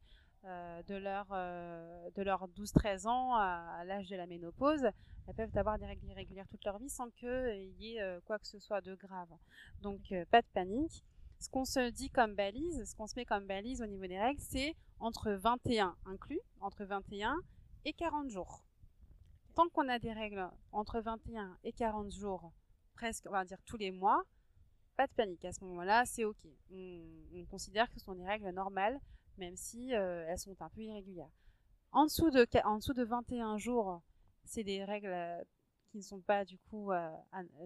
Euh, 0.46 0.82
de 0.84 0.96
leur, 0.96 1.28
de 1.28 2.22
leurs 2.24 2.48
12-13 2.48 3.08
ans 3.08 3.36
à, 3.36 3.84
l'âge 3.86 4.08
de 4.08 4.16
la 4.16 4.26
ménopause, 4.26 4.88
elles 5.28 5.36
peuvent 5.36 5.58
avoir 5.58 5.78
des 5.78 5.86
règles 5.86 6.06
irrégulières 6.06 6.48
toute 6.48 6.64
leur 6.64 6.80
vie 6.80 6.90
sans 6.90 7.10
qu'il 7.10 7.74
y 7.78 7.98
ait 7.98 8.20
quoi 8.26 8.40
que 8.40 8.48
ce 8.48 8.58
soit 8.58 8.80
de 8.80 8.96
grave. 8.96 9.28
Donc 9.82 10.14
pas 10.32 10.42
de 10.42 10.48
panique. 10.54 11.04
Ce 11.42 11.50
qu'on 11.50 11.66
se 11.66 11.90
dit 11.90 12.10
comme 12.10 12.36
balise, 12.36 12.90
ce 12.90 12.96
qu'on 12.96 13.08
se 13.08 13.16
met 13.16 13.26
comme 13.26 13.48
balise 13.48 13.82
au 13.82 13.86
niveau 13.86 14.08
des 14.08 14.20
règles, 14.20 14.42
c'est 14.42 14.76
entre 15.00 15.32
21 15.32 15.96
inclus, 16.06 16.40
entre 16.62 16.86
21 16.86 17.36
et 17.86 17.94
40 17.94 18.30
jours. 18.30 18.64
Tant 19.56 19.68
qu'on 19.70 19.88
a 19.90 20.00
des 20.00 20.14
règles 20.14 20.50
entre 20.72 21.00
21 21.00 21.58
et 21.64 21.74
40 21.74 22.12
jours, 22.12 22.52
presque, 22.94 23.26
on 23.28 23.32
va 23.32 23.46
dire 23.46 23.62
tous 23.66 23.78
les 23.78 23.92
mois, 23.92 24.24
pas 24.96 25.08
de 25.08 25.14
panique. 25.14 25.46
À 25.46 25.52
ce 25.52 25.64
moment-là, 25.64 26.06
c'est 26.06 26.26
OK. 26.26 26.46
On, 26.72 27.46
considère 27.50 27.88
que 27.90 28.00
ce 28.00 28.06
sont 28.06 28.16
des 28.16 28.26
règles 28.26 28.50
normales, 28.50 29.00
même 29.38 29.56
si 29.56 29.96
euh, 29.96 30.26
elles 30.28 30.38
sont 30.38 30.56
un 30.62 30.70
peu 30.70 30.82
irrégulières. 30.82 31.32
En 31.92 32.06
dessous 32.06 32.30
de, 32.30 32.46
en 32.66 32.78
dessous 32.78 32.94
de 32.94 33.04
21 33.04 33.58
jours, 33.58 34.02
c'est 34.46 34.64
des 34.64 34.84
règles 34.84 35.16
qui 35.90 35.98
ne 35.98 36.04
sont 36.04 36.22
pas 36.22 36.46
du 36.46 36.58
coup 36.58 36.92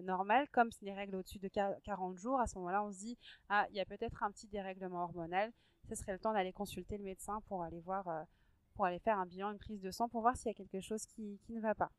normales, 0.02 0.48
comme 0.50 0.70
c'est 0.70 0.84
des 0.84 0.92
règles 0.94 1.16
au-dessus 1.16 1.38
de 1.38 1.48
40 1.48 2.16
jours. 2.16 2.40
À 2.40 2.46
ce 2.46 2.56
moment-là, 2.58 2.82
on 2.82 2.92
se 2.92 2.98
dit, 2.98 3.18
ah, 3.48 3.66
il 3.70 3.76
y 3.76 3.80
a 3.80 3.84
peut-être 3.84 4.22
un 4.22 4.30
petit 4.30 4.46
dérèglement 4.46 5.04
hormonal. 5.04 5.52
Ce 5.88 5.94
serait 5.94 6.12
le 6.12 6.18
temps 6.18 6.32
d'aller 6.32 6.52
consulter 6.52 6.96
le 6.96 7.04
médecin 7.04 7.42
pour 7.48 7.62
aller 7.62 7.80
voir, 7.80 8.08
pour 8.74 8.84
aller 8.84 8.98
faire 8.98 9.18
un 9.18 9.26
bilan, 9.26 9.52
une 9.52 9.58
prise 9.58 9.80
de 9.80 9.90
sang, 9.90 10.08
pour 10.08 10.20
voir 10.20 10.36
s'il 10.36 10.48
y 10.48 10.50
a 10.50 10.54
quelque 10.54 10.80
chose 10.80 11.06
qui, 11.06 11.40
ne 11.48 11.60
va 11.60 11.74
pas. 11.74 11.90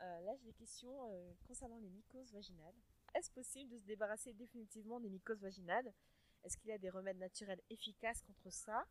là, 0.00 0.34
j'ai 0.36 0.44
des 0.44 0.52
questions 0.52 0.96
concernant 1.46 1.78
les 1.78 1.88
mycoses 1.88 2.32
vaginales. 2.32 2.74
Est-ce 3.14 3.30
possible 3.30 3.70
de 3.70 3.78
se 3.78 3.84
débarrasser 3.84 4.32
définitivement 4.32 5.00
des 5.00 5.08
mycoses 5.08 5.40
vaginales? 5.40 5.92
Est-ce 6.44 6.58
qu'il 6.58 6.68
y 6.68 6.72
a 6.72 6.78
des 6.78 6.90
remèdes 6.90 7.18
naturels 7.18 7.60
efficaces 7.70 8.20
contre 8.22 8.50
ça? 8.50 8.84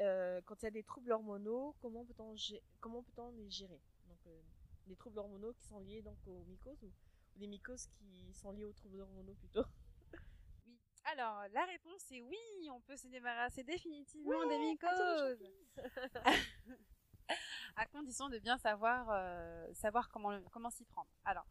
Euh, 0.00 0.40
Quand 0.46 0.62
il 0.62 0.64
y 0.64 0.68
a 0.68 0.72
des 0.72 0.82
troubles 0.82 1.12
hormonaux, 1.12 1.76
comment 1.80 2.04
peut-on, 2.04 3.30
les 3.32 3.50
gérer? 3.50 3.80
Donc, 4.06 4.18
euh, 4.26 4.40
les 4.86 4.96
troubles 4.96 5.18
hormonaux 5.18 5.52
qui 5.52 5.64
sont 5.64 5.78
liés 5.78 6.02
donc 6.02 6.16
aux 6.26 6.44
mycoses 6.44 6.82
ou, 6.82 6.90
les 7.36 7.46
mycoses 7.46 7.86
qui 7.86 8.32
sont 8.34 8.50
liées 8.50 8.64
aux 8.64 8.72
troubles 8.72 9.00
hormonaux 9.00 9.34
plutôt? 9.34 9.64
Alors, 11.12 11.44
la 11.52 11.64
réponse 11.64 12.10
est 12.12 12.20
oui, 12.20 12.70
on 12.70 12.80
peut 12.80 12.96
se 12.96 13.08
débarrasser 13.08 13.64
définitivement 13.64 14.46
des 14.46 14.58
mycoses. 14.58 15.44
à 17.76 17.86
condition 17.86 18.28
de 18.28 18.38
bien 18.38 18.58
savoir, 18.58 19.08
euh, 19.10 19.66
savoir 19.74 20.08
comment, 20.10 20.40
comment 20.52 20.70
s'y 20.70 20.84
prendre. 20.84 21.08
Alors, 21.24 21.46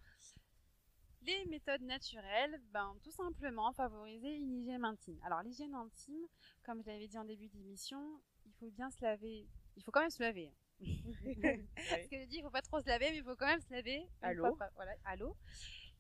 les 1.22 1.46
méthodes 1.46 1.82
naturelles, 1.82 2.62
ben, 2.72 2.96
tout 3.04 3.12
simplement 3.12 3.72
favoriser 3.74 4.36
une 4.36 4.54
hygiène 4.54 4.86
intime. 4.86 5.20
Alors 5.24 5.42
l'hygiène 5.42 5.76
intime, 5.76 6.26
comme 6.64 6.82
je 6.82 6.88
l'avais 6.88 7.08
dit 7.08 7.18
en 7.18 7.26
début 7.26 7.50
d'émission, 7.50 8.22
il 8.46 8.54
faut 8.54 8.72
bien 8.72 8.90
se 8.92 9.02
laver. 9.02 9.48
Il 9.76 9.84
faut 9.84 9.92
quand 9.92 10.02
même 10.02 10.10
se 10.10 10.24
laver. 10.24 10.54
Parce 10.80 12.08
que 12.08 12.20
je 12.20 12.26
dis, 12.28 12.38
il 12.38 12.44
faut 12.44 12.50
pas 12.50 12.62
trop 12.62 12.80
se 12.80 12.88
laver, 12.88 13.12
mais 13.12 13.18
il 13.18 13.24
faut 13.24 13.36
quand 13.36 13.48
même 13.48 13.62
se 13.62 13.72
laver. 13.72 14.08
À 14.22 14.34
l'eau. 14.34 14.58
Voilà, 14.76 14.94
à 15.04 15.16
l'eau. 15.18 15.36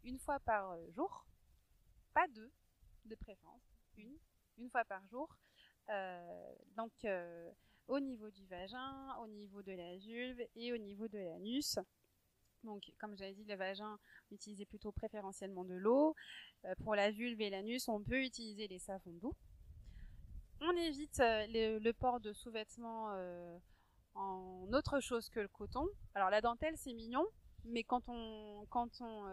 Une 0.03 0.19
fois 0.19 0.39
par 0.39 0.71
euh, 0.71 0.91
jour. 0.91 1.25
Pas 2.13 2.27
deux, 2.29 2.51
de 3.05 3.15
préférence. 3.15 3.63
Une. 3.97 4.17
Une 4.57 4.69
fois 4.69 4.85
par 4.85 5.05
jour. 5.07 5.37
Euh, 5.89 6.53
donc, 6.75 6.91
euh, 7.05 7.51
au 7.87 7.99
niveau 7.99 8.29
du 8.29 8.45
vagin, 8.45 9.15
au 9.21 9.27
niveau 9.27 9.61
de 9.61 9.71
la 9.71 9.97
vulve 9.97 10.41
et 10.55 10.73
au 10.73 10.77
niveau 10.77 11.07
de 11.07 11.17
l'anus. 11.17 11.79
Donc, 12.63 12.91
comme 12.99 13.17
j'avais 13.17 13.33
dit, 13.33 13.45
le 13.45 13.55
vagin, 13.55 13.97
utiliser 14.31 14.65
plutôt 14.65 14.91
préférentiellement 14.91 15.63
de 15.63 15.75
l'eau. 15.75 16.15
Euh, 16.65 16.75
pour 16.83 16.95
la 16.95 17.09
vulve 17.11 17.41
et 17.41 17.49
l'anus, 17.49 17.87
on 17.87 18.01
peut 18.01 18.21
utiliser 18.21 18.67
les 18.67 18.79
savons 18.79 19.13
doux. 19.13 19.33
On 20.61 20.75
évite 20.75 21.19
le, 21.19 21.91
port 21.93 22.19
de 22.19 22.33
sous-vêtements 22.33 23.15
en 24.13 24.67
autre 24.73 24.99
chose 24.99 25.29
que 25.29 25.39
le 25.39 25.47
coton. 25.47 25.87
Alors, 26.15 26.29
la 26.29 26.41
dentelle, 26.41 26.75
c'est 26.77 26.91
mignon, 26.91 27.25
mais 27.69 27.83
quand 27.83 28.07
on, 28.09 28.65
quand 28.69 29.01
on, 29.01 29.25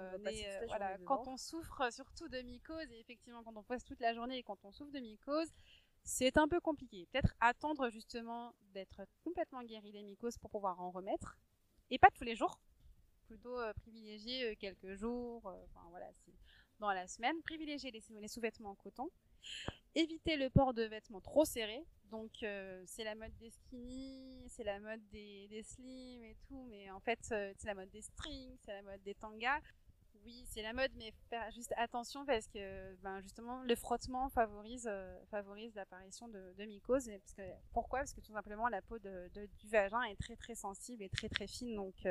quand 1.04 1.28
on 1.28 1.36
souffre 1.36 1.92
surtout 1.92 2.28
de 2.28 2.40
mycose, 2.42 2.90
et 2.92 3.00
effectivement, 3.00 3.42
quand 3.42 3.56
on 3.56 3.62
passe 3.62 3.84
toute 3.84 4.00
la 4.00 4.14
journée 4.14 4.38
et 4.38 4.42
quand 4.42 4.58
on 4.64 4.72
souffre 4.72 4.92
de 4.92 5.00
mycose, 5.00 5.52
c'est 6.04 6.36
un 6.38 6.46
peu 6.46 6.60
compliqué. 6.60 7.06
Peut-être 7.12 7.34
attendre 7.40 7.90
justement 7.90 8.54
d'être 8.72 9.02
complètement 9.24 9.62
guéri 9.62 9.90
des 9.90 10.02
mycoses 10.02 10.38
pour 10.38 10.50
pouvoir 10.50 10.80
en 10.80 10.90
remettre. 10.90 11.36
Et 11.90 11.98
pas 11.98 12.10
tous 12.10 12.24
les 12.24 12.36
jours 12.36 12.60
plutôt 13.26 13.58
euh, 13.58 13.72
privilégier 13.74 14.44
euh, 14.44 14.54
quelques 14.58 14.94
jours, 14.94 15.46
euh, 15.46 15.56
enfin 15.64 15.86
voilà, 15.90 16.06
dans 16.78 16.92
la 16.92 17.06
semaine, 17.06 17.40
privilégier 17.42 17.90
les, 17.90 18.28
sous-vêtements 18.28 18.70
en 18.70 18.74
coton, 18.74 19.10
éviter 19.96 20.36
le 20.36 20.50
port 20.50 20.74
de 20.74 20.82
vêtements 20.82 21.20
trop 21.20 21.44
serrés. 21.44 21.84
Donc 22.10 22.30
c'est 22.86 23.02
la 23.02 23.16
mode 23.16 23.36
des 23.38 23.50
skinny, 23.50 24.44
c'est 24.48 24.62
la 24.62 24.78
mode 24.78 25.00
des, 25.10 25.48
des 25.48 25.64
slim 25.64 26.22
et 26.22 26.36
tout, 26.46 26.64
mais 26.70 26.88
en 26.92 27.00
fait 27.00 27.18
c'est 27.22 27.64
la 27.64 27.74
mode 27.74 27.90
des 27.90 28.02
strings, 28.02 28.56
c'est 28.64 28.72
la 28.72 28.82
mode 28.82 29.02
des 29.02 29.14
tangas. 29.14 29.60
Oui, 30.24 30.44
c'est 30.48 30.62
la 30.62 30.72
mode, 30.72 30.90
mais 30.96 31.12
faire 31.30 31.50
juste 31.50 31.72
attention 31.76 32.24
parce 32.24 32.48
que 32.48 32.94
ben, 32.96 33.20
justement 33.20 33.62
le 33.62 33.74
frottement 33.74 34.28
favorise, 34.28 34.90
favorise 35.30 35.74
l'apparition 35.74 36.28
de, 36.28 36.64
mycoses. 36.64 37.10
pourquoi? 37.72 38.00
Parce 38.00 38.12
que 38.12 38.20
tout 38.20 38.32
simplement 38.32 38.68
la 38.68 38.82
peau 38.82 38.98
du 39.00 39.68
vagin 39.68 40.02
est 40.02 40.16
très 40.16 40.36
très 40.36 40.54
sensible 40.54 41.02
et 41.02 41.08
très 41.08 41.28
très 41.28 41.48
fine, 41.48 41.74
donc 41.74 42.06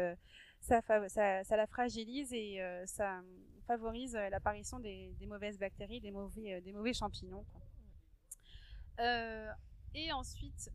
ça, 0.65 1.57
la 1.57 1.67
fragilise 1.67 2.33
et 2.33 2.61
euh, 2.61 2.85
ça 2.85 3.21
favorise 3.67 4.15
euh, 4.15 4.29
l'apparition 4.29 4.79
des, 4.79 5.13
mauvaises 5.27 5.59
bactéries, 5.59 6.01
euh, 6.03 6.61
des 6.61 6.73
mauvais 6.73 6.93
champignons. 6.93 7.45
Et 8.99 10.11
ensuite, 10.11 10.69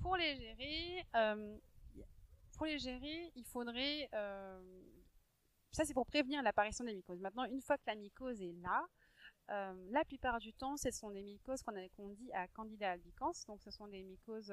pour 0.00 0.16
les 0.16 0.36
gérer, 0.36 1.04
pour 2.56 2.66
les 2.66 2.78
gérer, 2.78 3.32
il 3.34 3.44
faudrait 3.44 4.08
ça 5.72 5.84
c'est 5.84 5.94
pour 5.94 6.06
prévenir 6.06 6.42
l'apparition 6.42 6.84
des 6.84 6.94
mycoses. 6.94 7.20
Maintenant, 7.20 7.44
une 7.44 7.60
fois 7.60 7.78
que 7.78 7.84
la 7.86 7.94
mycose 7.94 8.40
est 8.42 8.54
là, 8.62 8.84
la 9.48 10.04
plupart 10.04 10.38
du 10.38 10.52
temps, 10.52 10.76
ce 10.76 10.90
sont 10.90 11.10
des 11.10 11.22
mycoses 11.22 11.62
qu'on 11.62 12.08
dit 12.08 12.32
à 12.32 12.48
Candida 12.48 12.90
albicans. 12.92 13.32
Donc, 13.46 13.62
ce 13.62 13.70
sont 13.70 13.88
des 13.88 14.02
mycoses 14.02 14.52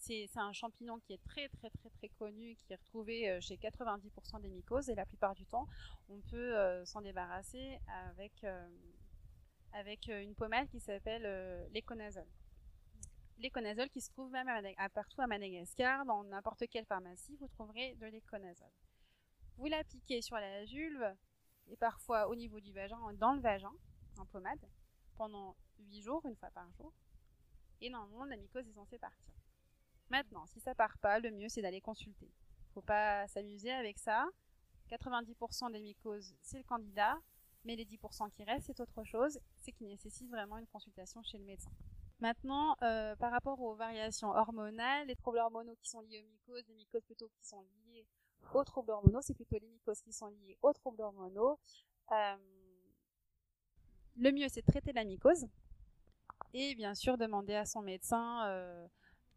c'est 0.00 0.28
un 0.36 0.52
champignon 0.52 0.98
qui 0.98 1.12
est 1.12 1.22
très 1.24 1.48
très 1.48 1.70
très 1.70 1.90
très 1.90 2.08
connu, 2.08 2.56
qui 2.56 2.72
est 2.72 2.76
retrouvé 2.76 3.30
euh, 3.30 3.40
chez 3.40 3.56
90% 3.56 4.40
des 4.40 4.48
mycoses 4.48 4.88
et 4.88 4.94
la 4.94 5.04
plupart 5.04 5.34
du 5.34 5.44
temps, 5.46 5.66
on 6.08 6.20
peut 6.30 6.56
euh, 6.56 6.84
s'en 6.84 7.02
débarrasser 7.02 7.78
avec, 8.08 8.32
euh, 8.44 8.68
avec 9.72 10.08
une 10.08 10.34
pommade 10.34 10.68
qui 10.68 10.80
s'appelle 10.80 11.68
l'éconazole. 11.72 12.28
L'éconazole 13.38 13.88
qui 13.88 14.00
se 14.00 14.10
trouve 14.10 14.30
même 14.30 14.48
partout 14.94 15.20
à 15.22 15.26
Madagascar, 15.26 16.04
dans 16.04 16.24
n'importe 16.24 16.66
quelle 16.68 16.84
pharmacie, 16.84 17.36
vous 17.40 17.48
trouverez 17.48 17.94
de 17.94 18.06
l'éconazole. 18.06 18.72
Vous 19.56 19.66
l'appliquez 19.66 20.20
sur 20.22 20.36
la 20.36 20.64
vulve 20.64 21.16
et 21.68 21.76
parfois 21.76 22.28
au 22.28 22.34
niveau 22.34 22.60
du 22.60 22.72
vagin, 22.72 22.98
dans 23.14 23.32
le 23.32 23.40
vagin, 23.40 23.72
en 24.18 24.26
pommade, 24.26 24.68
pendant 25.16 25.56
8 25.78 26.02
jours, 26.02 26.26
une 26.26 26.36
fois 26.36 26.50
par 26.50 26.70
jour. 26.72 26.92
Et 27.80 27.88
normalement, 27.88 28.24
la 28.24 28.36
mycose 28.36 28.68
est 28.68 28.74
censée 28.74 28.98
partir. 28.98 29.34
Maintenant, 30.10 30.46
si 30.46 30.60
ça 30.60 30.74
part 30.74 30.98
pas, 30.98 31.18
le 31.18 31.30
mieux 31.30 31.48
c'est 31.48 31.62
d'aller 31.62 31.80
consulter. 31.80 32.30
Faut 32.74 32.82
pas 32.82 33.26
s'amuser 33.28 33.70
avec 33.70 33.98
ça. 33.98 34.28
90% 34.90 35.72
des 35.72 35.80
mycoses, 35.80 36.34
c'est 36.42 36.58
le 36.58 36.64
candidat, 36.64 37.16
mais 37.64 37.76
les 37.76 37.84
10% 37.84 38.30
qui 38.30 38.44
restent, 38.44 38.66
c'est 38.66 38.80
autre 38.80 39.04
chose, 39.04 39.38
c'est 39.58 39.72
qui 39.72 39.84
nécessite 39.84 40.28
vraiment 40.30 40.58
une 40.58 40.66
consultation 40.66 41.22
chez 41.22 41.38
le 41.38 41.44
médecin. 41.44 41.70
Maintenant, 42.20 42.76
euh, 42.82 43.16
par 43.16 43.30
rapport 43.30 43.60
aux 43.60 43.74
variations 43.74 44.30
hormonales, 44.30 45.06
les 45.06 45.16
troubles 45.16 45.38
hormonaux 45.38 45.76
qui 45.76 45.88
sont 45.88 46.00
liés 46.00 46.20
aux 46.20 46.26
mycoses, 46.26 46.64
les 46.68 46.74
mycoses 46.74 47.04
plutôt 47.04 47.28
qui 47.28 47.44
sont 47.46 47.64
liés 47.86 48.06
aux 48.52 48.64
troubles 48.64 48.90
hormonaux, 48.90 49.20
c'est 49.22 49.34
plutôt 49.34 49.56
les 49.58 49.68
mycoses 49.68 50.02
qui 50.02 50.12
sont 50.12 50.28
liées 50.28 50.58
aux 50.62 50.72
troubles 50.72 51.00
hormonaux. 51.00 51.58
Euh, 52.12 52.36
le 54.16 54.32
mieux, 54.32 54.48
c'est 54.48 54.60
de 54.60 54.70
traiter 54.70 54.92
la 54.92 55.04
mycose 55.04 55.46
et 56.52 56.74
bien 56.74 56.94
sûr 56.94 57.16
demander 57.16 57.54
à 57.54 57.64
son 57.64 57.80
médecin 57.80 58.46
euh, 58.48 58.86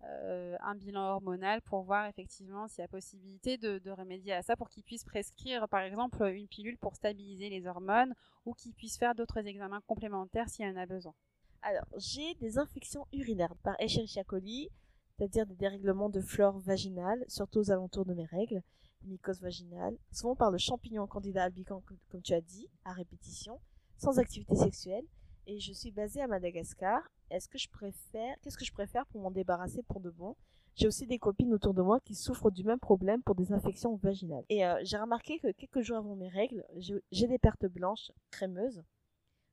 euh, 0.05 0.57
un 0.61 0.75
bilan 0.75 1.01
hormonal 1.13 1.61
pour 1.61 1.83
voir 1.83 2.07
effectivement 2.07 2.67
s'il 2.67 2.81
y 2.81 2.85
a 2.85 2.87
possibilité 2.87 3.57
de, 3.57 3.89
remédier 3.91 4.33
à 4.33 4.41
ça 4.41 4.55
pour 4.55 4.69
qu'il 4.69 4.83
puisse 4.83 5.03
prescrire 5.03 5.67
par 5.69 5.81
exemple 5.81 6.23
une 6.27 6.47
pilule 6.47 6.77
pour 6.77 6.95
stabiliser 6.95 7.49
les 7.49 7.65
hormones 7.67 8.13
ou 8.45 8.53
qu'il 8.53 8.73
puisse 8.73 8.97
faire 8.97 9.15
d'autres 9.15 9.45
examens 9.47 9.81
complémentaires 9.87 10.49
s'il 10.49 10.65
y 10.65 10.69
en 10.69 10.75
a 10.75 10.85
besoin. 10.85 11.13
Alors, 11.61 11.85
j'ai 11.97 12.33
des 12.35 12.57
infections 12.57 13.07
urinaires 13.13 13.55
par 13.63 13.79
Escherichia 13.79 14.25
coli, 14.25 14.69
c'est-à-dire 15.17 15.45
des 15.45 15.55
dérèglements 15.55 16.09
de 16.09 16.19
flore 16.19 16.59
vaginale, 16.59 17.23
surtout 17.29 17.59
aux 17.59 17.71
alentours 17.71 18.05
de 18.05 18.13
mes 18.13 18.25
règles, 18.25 18.61
mycoses 19.03 19.41
vaginales, 19.41 19.97
souvent 20.11 20.35
par 20.35 20.51
le 20.51 20.57
champignon 20.57 21.07
Candida 21.07 21.43
albicans, 21.43 21.83
comme 22.09 22.21
tu 22.21 22.33
as 22.33 22.41
dit, 22.41 22.67
à 22.83 22.91
répétition, 22.91 23.59
sans 23.97 24.19
activité 24.19 24.55
sexuelle, 24.55 25.05
et 25.47 25.59
je 25.59 25.73
suis 25.73 25.91
basée 25.91 26.21
à 26.21 26.27
Madagascar. 26.27 27.01
Est-ce 27.29 27.47
que 27.47 27.57
je 27.57 27.69
préfère, 27.69 28.35
qu'est-ce 28.41 28.57
que 28.57 28.65
je 28.65 28.71
préfère 28.71 29.05
pour 29.07 29.21
m'en 29.21 29.31
débarrasser 29.31 29.83
pour 29.83 29.99
de 29.99 30.09
bon? 30.09 30.35
J'ai 30.75 30.87
aussi 30.87 31.05
des 31.05 31.19
copines 31.19 31.53
autour 31.53 31.73
de 31.73 31.81
moi 31.81 31.99
qui 31.99 32.15
souffrent 32.15 32.49
du 32.49 32.63
même 32.63 32.79
problème 32.79 33.21
pour 33.21 33.35
des 33.35 33.51
infections 33.51 33.95
vaginales. 33.97 34.43
Et 34.49 34.65
euh, 34.65 34.79
j'ai 34.83 34.97
remarqué 34.97 35.39
que 35.39 35.51
quelques 35.51 35.81
jours 35.81 35.97
avant 35.97 36.15
mes 36.15 36.29
règles, 36.29 36.65
j'ai 37.11 37.27
des 37.27 37.37
pertes 37.37 37.67
blanches 37.67 38.11
crémeuses, 38.31 38.83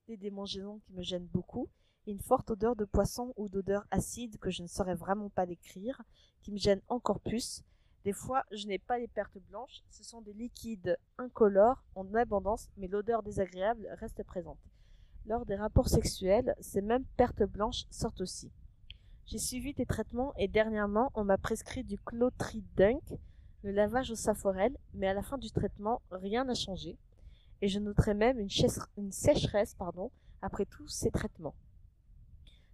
des 0.09 0.17
démangeaisons 0.17 0.81
qui 0.87 0.95
me 0.95 1.03
gênent 1.03 1.27
beaucoup, 1.27 1.69
une 2.07 2.21
forte 2.21 2.51
odeur 2.51 2.75
de 2.75 2.87
poisson 2.87 3.35
ou 3.37 3.51
d'odeur 3.51 3.87
acide 3.91 4.39
que 4.39 4.51
je 4.51 4.63
ne 4.63 4.67
saurais 4.67 4.95
vraiment 4.95 5.29
pas 5.29 5.45
décrire, 5.45 6.03
qui 6.41 6.53
me 6.53 6.57
gêne 6.59 6.81
encore 6.89 7.21
plus. 7.21 7.63
Des 8.05 8.15
fois, 8.15 8.45
je 8.51 8.67
n'ai 8.67 8.79
pas 8.79 8.99
les 8.99 9.09
pertes 9.09 9.39
blanches, 9.51 9.83
ce 9.91 10.03
sont 10.03 10.23
des 10.23 10.33
liquides 10.33 10.97
incolores 11.19 11.85
en 11.95 12.15
abondance, 12.15 12.71
mais 12.79 12.89
l'odeur 12.89 13.23
désagréable 13.23 13.87
reste 14.01 14.23
présente. 14.25 14.59
Lors 15.27 15.47
des 15.47 15.57
rapports 15.57 15.89
sexuels, 15.89 16.55
ces 16.61 16.81
mêmes 16.81 17.05
pertes 17.17 17.43
blanches 17.43 17.85
sortent 17.91 18.21
aussi. 18.21 18.51
J'ai 19.27 19.39
suivi 19.39 19.75
des 19.75 19.87
traitements 19.87 20.35
et 20.37 20.49
dernièrement, 20.49 21.13
on 21.15 21.25
m'a 21.25 21.39
prescrit 21.39 21.85
du 21.85 21.99
clotridunk, 21.99 23.03
le 23.63 23.71
lavage 23.71 24.11
au 24.11 24.17
saforel, 24.17 24.77
mais 24.95 25.07
à 25.07 25.15
la 25.15 25.23
fin 25.23 25.39
du 25.39 25.51
traitement, 25.51 26.03
rien 26.11 26.45
n'a 26.45 26.55
changé. 26.55 26.99
Et 27.63 27.69
je 27.69 27.79
noterai 27.79 28.15
même 28.15 28.41
une, 28.41 29.13
sécheresse 29.13 29.75
pardon, 29.75 30.11
après 30.43 30.65
tous 30.65 30.89
ces 30.89 31.11
traitements. 31.11 31.55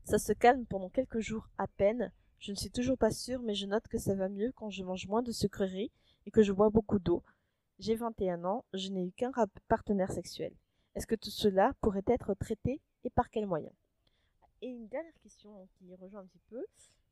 Ça 0.05 0.19
se 0.19 0.33
calme 0.33 0.65
pendant 0.65 0.89
quelques 0.89 1.21
jours 1.21 1.49
à 1.59 1.67
peine. 1.67 2.13
Je 2.39 2.53
ne 2.53 2.57
suis 2.57 2.71
toujours 2.71 2.97
pas 2.97 3.11
sûre, 3.11 3.43
mais 3.43 3.55
je 3.55 3.67
note 3.67 3.89
que 3.89 3.99
ça 3.99 4.15
va 4.15 4.29
mieux 4.29 4.53
quand 4.55 4.71
je 4.71 4.85
mange 4.85 5.09
moins 5.09 5.23
de 5.23 5.33
sucreries 5.33 5.91
et 6.25 6.31
que 6.31 6.43
je 6.43 6.53
bois 6.53 6.71
beaucoup 6.71 7.01
d'eau. 7.01 7.23
J'ai 7.81 7.97
21 7.97 8.45
ans, 8.45 8.65
je 8.73 8.89
n'ai 8.91 9.05
eu 9.05 9.13
qu'un 9.13 9.33
partenaire 9.69 10.13
sexuel. 10.13 10.55
Est-ce 10.97 11.07
que 11.07 11.15
tout 11.15 11.31
cela 11.31 11.75
pourrait 11.83 12.05
être 12.07 12.33
traité 12.33 12.81
et 13.05 13.11
par 13.11 13.29
quels 13.29 13.47
moyens? 13.47 13.75
Et 14.63 14.69
une 14.69 14.89
dernière 14.89 15.13
question 15.23 15.69
qui 15.75 15.95
rejoint 15.95 16.21
un 16.23 16.25
petit 16.25 16.41
peu. 16.49 16.65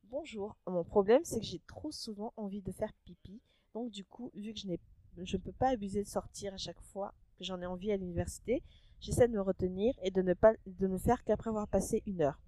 Bonjour, 0.05 0.57
mon 0.67 0.85
problème 0.85 1.21
c'est 1.23 1.41
que 1.41 1.45
j'ai 1.45 1.61
trop 1.67 1.93
souvent 1.93 2.33
envie 2.39 2.63
de 2.63 2.73
faire 2.73 2.95
pipi. 3.05 3.43
Donc 3.75 3.91
du 3.91 4.03
coup, 4.03 4.31
vu 4.35 4.55
que 4.55 4.61
je 4.61 5.37
ne 5.37 5.43
peux 5.43 5.53
pas 5.53 5.69
abuser 5.69 6.03
de 6.03 6.09
sortir 6.09 6.55
à 6.55 6.57
chaque 6.57 6.81
fois 6.81 7.13
que 7.37 7.45
j'en 7.45 7.61
ai 7.61 7.67
envie 7.67 7.93
à 7.93 7.99
l'université, 7.99 8.63
j'essaie 9.01 9.29
de 9.29 9.35
me 9.35 9.43
retenir 9.43 9.93
et 10.03 10.11
de 10.11 10.23
ne 10.23 10.33
pas 10.33 10.55
faire 10.99 11.23
qu'après 11.23 11.51
avoir 11.51 11.69
passé 11.69 12.03
une 12.07 12.23
heure. 12.23 12.41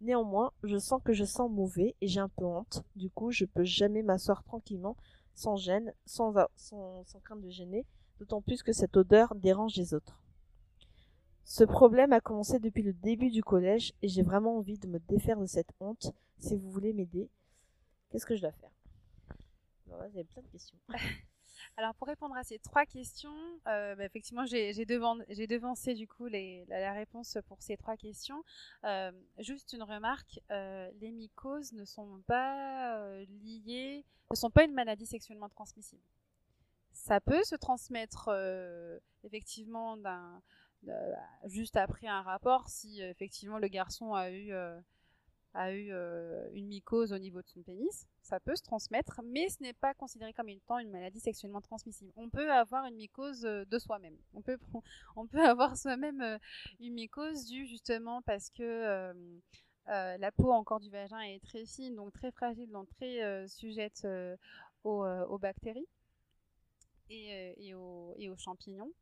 Néanmoins, 0.00 0.50
je 0.64 0.76
sens 0.76 1.00
que 1.04 1.12
je 1.12 1.24
sens 1.24 1.48
mauvais 1.48 1.94
et 2.00 2.08
j'ai 2.08 2.18
un 2.18 2.28
peu 2.28 2.46
honte. 2.46 2.82
Du 2.96 3.10
coup, 3.10 3.30
je 3.30 3.44
peux 3.44 3.62
jamais 3.62 4.02
m'asseoir 4.02 4.42
tranquillement, 4.42 4.96
sans 5.34 5.54
gêne, 5.54 5.94
sans 6.04 6.32
crainte 7.22 7.42
de 7.42 7.50
gêner, 7.50 7.86
d'autant 8.18 8.42
plus 8.42 8.64
que 8.64 8.72
cette 8.72 8.96
odeur 8.96 9.36
dérange 9.36 9.76
les 9.76 9.94
autres. 9.94 10.20
Ce 11.44 11.62
problème 11.62 12.12
a 12.12 12.20
commencé 12.20 12.58
depuis 12.58 12.82
le 12.82 12.94
début 12.94 13.30
du 13.30 13.42
collège 13.42 13.92
et 14.00 14.08
j'ai 14.08 14.22
vraiment 14.22 14.56
envie 14.56 14.78
de 14.78 14.88
me 14.88 14.98
défaire 14.98 15.38
de 15.38 15.46
cette 15.46 15.70
honte. 15.78 16.12
Si 16.38 16.56
vous 16.56 16.70
voulez 16.70 16.92
m'aider, 16.92 17.28
qu'est-ce 18.10 18.24
que 18.24 18.34
je 18.34 18.40
dois 18.40 18.52
faire? 18.52 18.70
Vous 19.86 19.94
avez 19.94 20.24
plein 20.24 20.42
de 20.42 20.48
questions. 20.48 20.78
Alors 21.76 21.94
pour 21.94 22.08
répondre 22.08 22.36
à 22.36 22.44
ces 22.44 22.58
trois 22.58 22.86
questions, 22.86 23.34
euh, 23.66 23.94
bah, 23.94 24.04
effectivement 24.04 24.44
j'ai 24.46 24.84
devancé 24.84 25.94
du 25.94 26.06
coup 26.08 26.26
la, 26.26 26.92
réponse 26.92 27.38
pour 27.46 27.60
ces 27.62 27.76
trois 27.76 27.96
questions. 27.96 28.42
Euh, 28.84 29.12
juste 29.38 29.72
une 29.72 29.82
remarque, 29.82 30.40
euh, 30.50 30.90
les 31.00 31.10
mycoses 31.10 31.72
ne 31.72 31.84
sont 31.84 32.22
pas 32.26 33.18
liées, 33.28 34.04
ne 34.30 34.36
sont 34.36 34.50
pas 34.50 34.64
une 34.64 34.74
maladie 34.74 35.06
sexuellement 35.06 35.48
transmissible. 35.48 36.02
Ça 36.92 37.20
peut 37.20 37.42
se 37.44 37.56
transmettre 37.56 38.30
effectivement 39.24 39.96
d'un 39.96 40.40
juste 41.46 41.76
après 41.76 42.06
un 42.06 42.22
rapport 42.22 42.68
si 42.68 43.00
effectivement 43.02 43.58
le 43.58 43.68
garçon 43.68 44.14
a 44.14 44.30
eu 44.30 44.52
a 45.54 45.72
eu 45.72 45.92
euh, 45.92 46.48
une 46.52 46.66
mycose 46.66 47.12
au 47.12 47.18
niveau 47.18 47.40
de 47.40 47.48
son 47.48 47.62
pénis, 47.62 48.06
ça 48.22 48.40
peut 48.40 48.56
se 48.56 48.62
transmettre, 48.62 49.20
mais 49.24 49.48
ce 49.48 49.62
n'est 49.62 49.72
pas 49.72 49.94
considéré 49.94 50.32
comme 50.32 50.48
étant 50.48 50.78
une 50.78 50.90
maladie 50.90 51.20
sexuellement 51.20 51.60
transmissible. 51.60 52.12
On 52.16 52.28
peut 52.28 52.52
avoir 52.52 52.84
une 52.86 52.96
mycose 52.96 53.44
euh, 53.46 53.64
de 53.64 53.78
soi-même. 53.78 54.16
On 54.34 54.42
peut, 54.42 54.58
on 55.16 55.26
peut 55.26 55.44
avoir 55.44 55.76
soi-même 55.76 56.20
euh, 56.20 56.38
une 56.80 56.94
mycose 56.94 57.46
due 57.46 57.66
justement 57.66 58.20
parce 58.22 58.50
que 58.50 59.14
la 59.86 60.32
peau 60.32 60.50
encore 60.50 60.80
du 60.80 60.90
vagin 60.90 61.20
est 61.20 61.42
très 61.44 61.66
fine, 61.66 61.94
donc 61.94 62.12
très 62.12 62.32
fragile, 62.32 62.70
donc 62.70 62.88
très 62.90 63.46
sujette 63.46 64.06
aux, 64.82 65.38
bactéries 65.38 65.86
et, 67.10 67.54
et, 67.58 67.74
aux, 67.74 68.14
et 68.16 68.28
aux 68.28 68.36
champignons. 68.36 68.92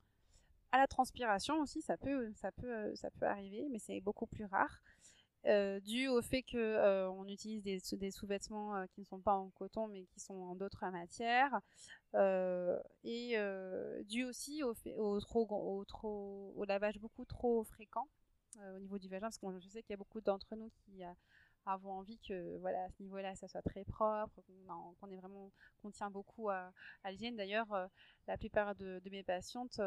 À 0.73 0.79
la 0.79 0.87
transpiration 0.87 1.61
aussi, 1.61 1.83
ça 1.83 1.97
peut, 1.97 2.33
ça 2.35 2.50
peut, 2.52 2.95
ça 2.97 3.11
peut 3.11 3.26
arriver, 3.26 3.67
mais 3.71 3.79
c'est 3.79 4.00
beaucoup 4.00 4.26
plus 4.26 4.47
rare. 4.47 4.83
Euh, 5.47 5.81
dû 5.81 6.07
au 6.07 6.23
fait 6.23 6.45
que 6.45 6.57
euh, 6.57 7.11
on 7.11 7.26
utilise 7.26 7.64
des, 7.64 8.11
sous-vêtements 8.12 8.76
euh, 8.76 8.87
qui 8.95 9.00
ne 9.00 9.07
sont 9.07 9.19
pas 9.19 9.35
en 9.35 9.50
coton 9.50 9.88
mais 9.88 10.05
qui 10.05 10.21
sont 10.21 10.37
en 10.37 10.55
d'autres 10.55 10.88
matières 10.91 11.61
et 13.02 13.37
dû 14.05 14.25
aussi 14.25 14.62
au, 14.62 14.73
fait, 14.75 14.95
au, 14.99 15.19
trop, 15.21 15.45
au, 15.50 15.85
trop, 15.85 16.52
au 16.57 16.64
lavage 16.64 17.00
beaucoup 17.00 17.25
trop 17.25 17.64
fréquent 17.64 18.07
au 18.76 18.79
niveau 18.79 18.99
du 18.99 19.09
vagin 19.09 19.26
parce 19.26 19.38
que 19.38 19.47
je 19.59 19.69
sais 19.69 19.83
qu'il 19.83 19.91
y 19.91 19.95
a 19.95 19.97
beaucoup 19.97 20.21
d'entre 20.21 20.55
nous 20.55 20.71
qui 20.85 21.02
avons 21.66 21.92
envie 21.92 22.19
que 22.19 22.57
voilà 22.59 22.85
à 22.85 22.90
ce 22.90 23.02
niveau-là 23.02 23.35
ça 23.35 23.49
soit 23.49 23.62
très 23.62 23.85
propre 23.85 24.40
qu'on 25.00 25.11
est 25.11 25.16
vraiment 25.16 25.50
qu'on 25.81 25.90
tient 25.90 26.11
beaucoup 26.11 26.50
à, 26.50 26.73
à 27.04 27.11
l'hygiène 27.11 27.37
d'ailleurs 27.37 27.88
la 28.26 28.37
plupart 28.37 28.75
de, 28.75 29.01
mes 29.11 29.22
patientes 29.22 29.81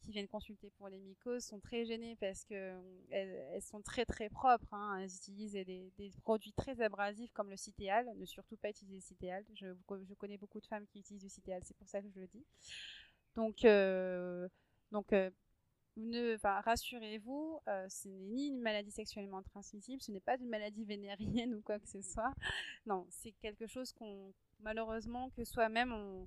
qui 0.00 0.12
viennent 0.12 0.28
consulter 0.28 0.70
pour 0.78 0.88
les 0.88 0.98
mycoses 0.98 1.44
sont 1.44 1.60
très 1.60 1.84
gênées 1.84 2.16
parce 2.16 2.44
que 2.44 2.54
euh, 2.54 2.80
elles, 3.10 3.62
sont 3.62 3.82
très 3.82 4.04
très 4.04 4.28
propres. 4.28 4.72
Hein. 4.72 4.98
Elles 4.98 5.14
utilisent 5.14 5.52
des, 5.52 5.92
produits 6.22 6.52
très 6.52 6.80
abrasifs 6.80 7.32
comme 7.32 7.50
le 7.50 7.56
citéal. 7.56 8.06
Ne 8.16 8.24
surtout 8.24 8.56
pas 8.56 8.70
utiliser 8.70 8.96
le 8.96 9.02
citéal. 9.02 9.44
Je, 9.54 9.66
connais 10.18 10.38
beaucoup 10.38 10.60
de 10.60 10.66
femmes 10.66 10.86
qui 10.86 11.00
utilisent 11.00 11.22
du 11.22 11.28
citéal, 11.28 11.62
c'est 11.64 11.76
pour 11.76 11.88
ça 11.88 12.00
que 12.00 12.08
je 12.08 12.20
le 12.20 12.26
dis. 12.26 12.44
Donc, 13.34 13.64
euh, 16.00 16.34
donc 16.34 16.44
euh, 16.44 16.60
rassurez-vous, 16.60 17.60
ce 17.88 18.08
n'est 18.08 18.18
ni 18.18 18.48
une 18.48 18.60
maladie 18.60 18.90
sexuellement 18.90 19.42
transmissible, 19.42 20.02
ce 20.02 20.12
n'est 20.12 20.20
pas 20.20 20.36
une 20.36 20.48
maladie 20.48 20.84
vénérienne 20.84 21.54
ou 21.56 21.60
quoi 21.62 21.78
que 21.78 21.88
ce 21.88 22.02
soit. 22.02 22.32
Non, 22.86 23.06
c'est 23.10 23.32
quelque 23.32 23.66
chose 23.66 23.92
qu'on, 23.92 24.32
malheureusement, 24.60 25.30
que 25.30 25.44
soi-même 25.44 25.92
on, 25.92 26.26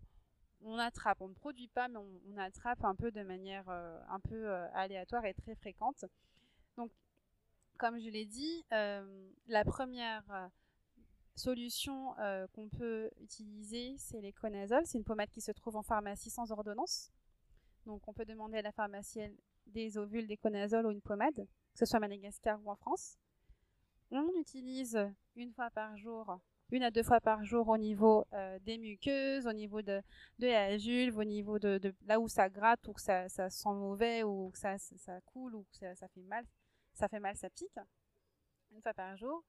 on 0.63 0.77
attrape, 0.77 1.21
on 1.21 1.27
ne 1.27 1.33
produit 1.33 1.67
pas, 1.67 1.88
mais 1.88 1.99
on, 1.99 2.38
attrape 2.38 2.83
un 2.83 2.95
peu 2.95 3.12
de 3.12 3.21
manière 3.23 3.67
euh, 3.69 3.99
un 4.09 4.19
peu 4.19 4.49
euh, 4.49 4.67
aléatoire 4.73 5.25
et 5.25 5.33
très 5.33 5.55
fréquente. 5.55 6.05
Donc, 6.77 6.91
comme 7.77 7.99
je 7.99 8.09
l'ai 8.09 8.25
dit, 8.25 8.63
la 8.71 9.65
première 9.65 10.49
solution 11.36 12.15
qu'on 12.53 12.69
peut 12.69 13.09
utiliser, 13.19 13.95
c'est 13.97 14.21
l'éconazole. 14.21 14.86
C'est 14.86 14.97
une 14.97 15.03
pommade 15.03 15.29
qui 15.31 15.41
se 15.41 15.51
trouve 15.51 15.75
en 15.75 15.83
pharmacie 15.83 16.29
sans 16.29 16.51
ordonnance. 16.51 17.12
Donc, 17.86 18.07
on 18.07 18.13
peut 18.13 18.25
demander 18.25 18.57
à 18.57 18.62
la 18.62 18.71
pharmacienne 18.71 19.36
des 19.67 19.97
ovules 19.97 20.28
d'éconazole 20.28 20.86
ou 20.86 20.91
une 20.91 21.02
pommade, 21.02 21.36
que 21.36 21.80
ce 21.80 21.86
soit 21.86 21.97
à 21.97 21.99
Madagascar 22.02 22.60
ou 22.63 22.69
en 22.69 22.76
France. 22.76 23.17
On 24.12 24.30
utilise 24.39 24.99
une 25.36 25.52
fois 25.52 25.69
par 25.71 25.97
jour 25.97 26.39
une 26.73 26.84
à 26.84 26.91
deux 26.91 27.04
fois 27.04 27.21
par 27.21 27.43
jour 27.43 27.67
au 27.69 27.78
niveau 27.78 28.26
euh, 28.34 28.58
des 28.60 28.78
muqueuses, 28.78 29.45
au 29.45 29.54
niveau 29.54 29.82
de, 29.82 30.02
de, 30.39 30.47
la 30.47 30.76
vulve, 30.78 31.17
au 31.17 31.23
niveau 31.23 31.60
de, 31.60 31.93
là 32.06 32.19
où 32.19 32.28
ça 32.28 32.49
gratte 32.49 32.88
ou 32.88 32.93
que 32.93 33.02
ça, 33.02 33.30
ça 33.30 33.49
sent 33.49 33.69
mauvais 33.69 34.23
ou 34.23 34.49
que 34.52 34.58
ça, 34.58 34.78
ça 34.78 35.21
coule 35.21 35.56
ou 35.56 35.63
que 35.71 35.78
ça, 35.78 35.95
ça, 35.95 36.08
fait 36.08 36.23
mal, 36.23 36.45
ça 36.93 37.08
fait 37.08 37.19
mal, 37.19 37.36
ça 37.36 37.49
pique, 37.49 37.78
une 38.71 38.82
fois 38.82 38.93
par 38.93 39.15
jour, 39.17 39.43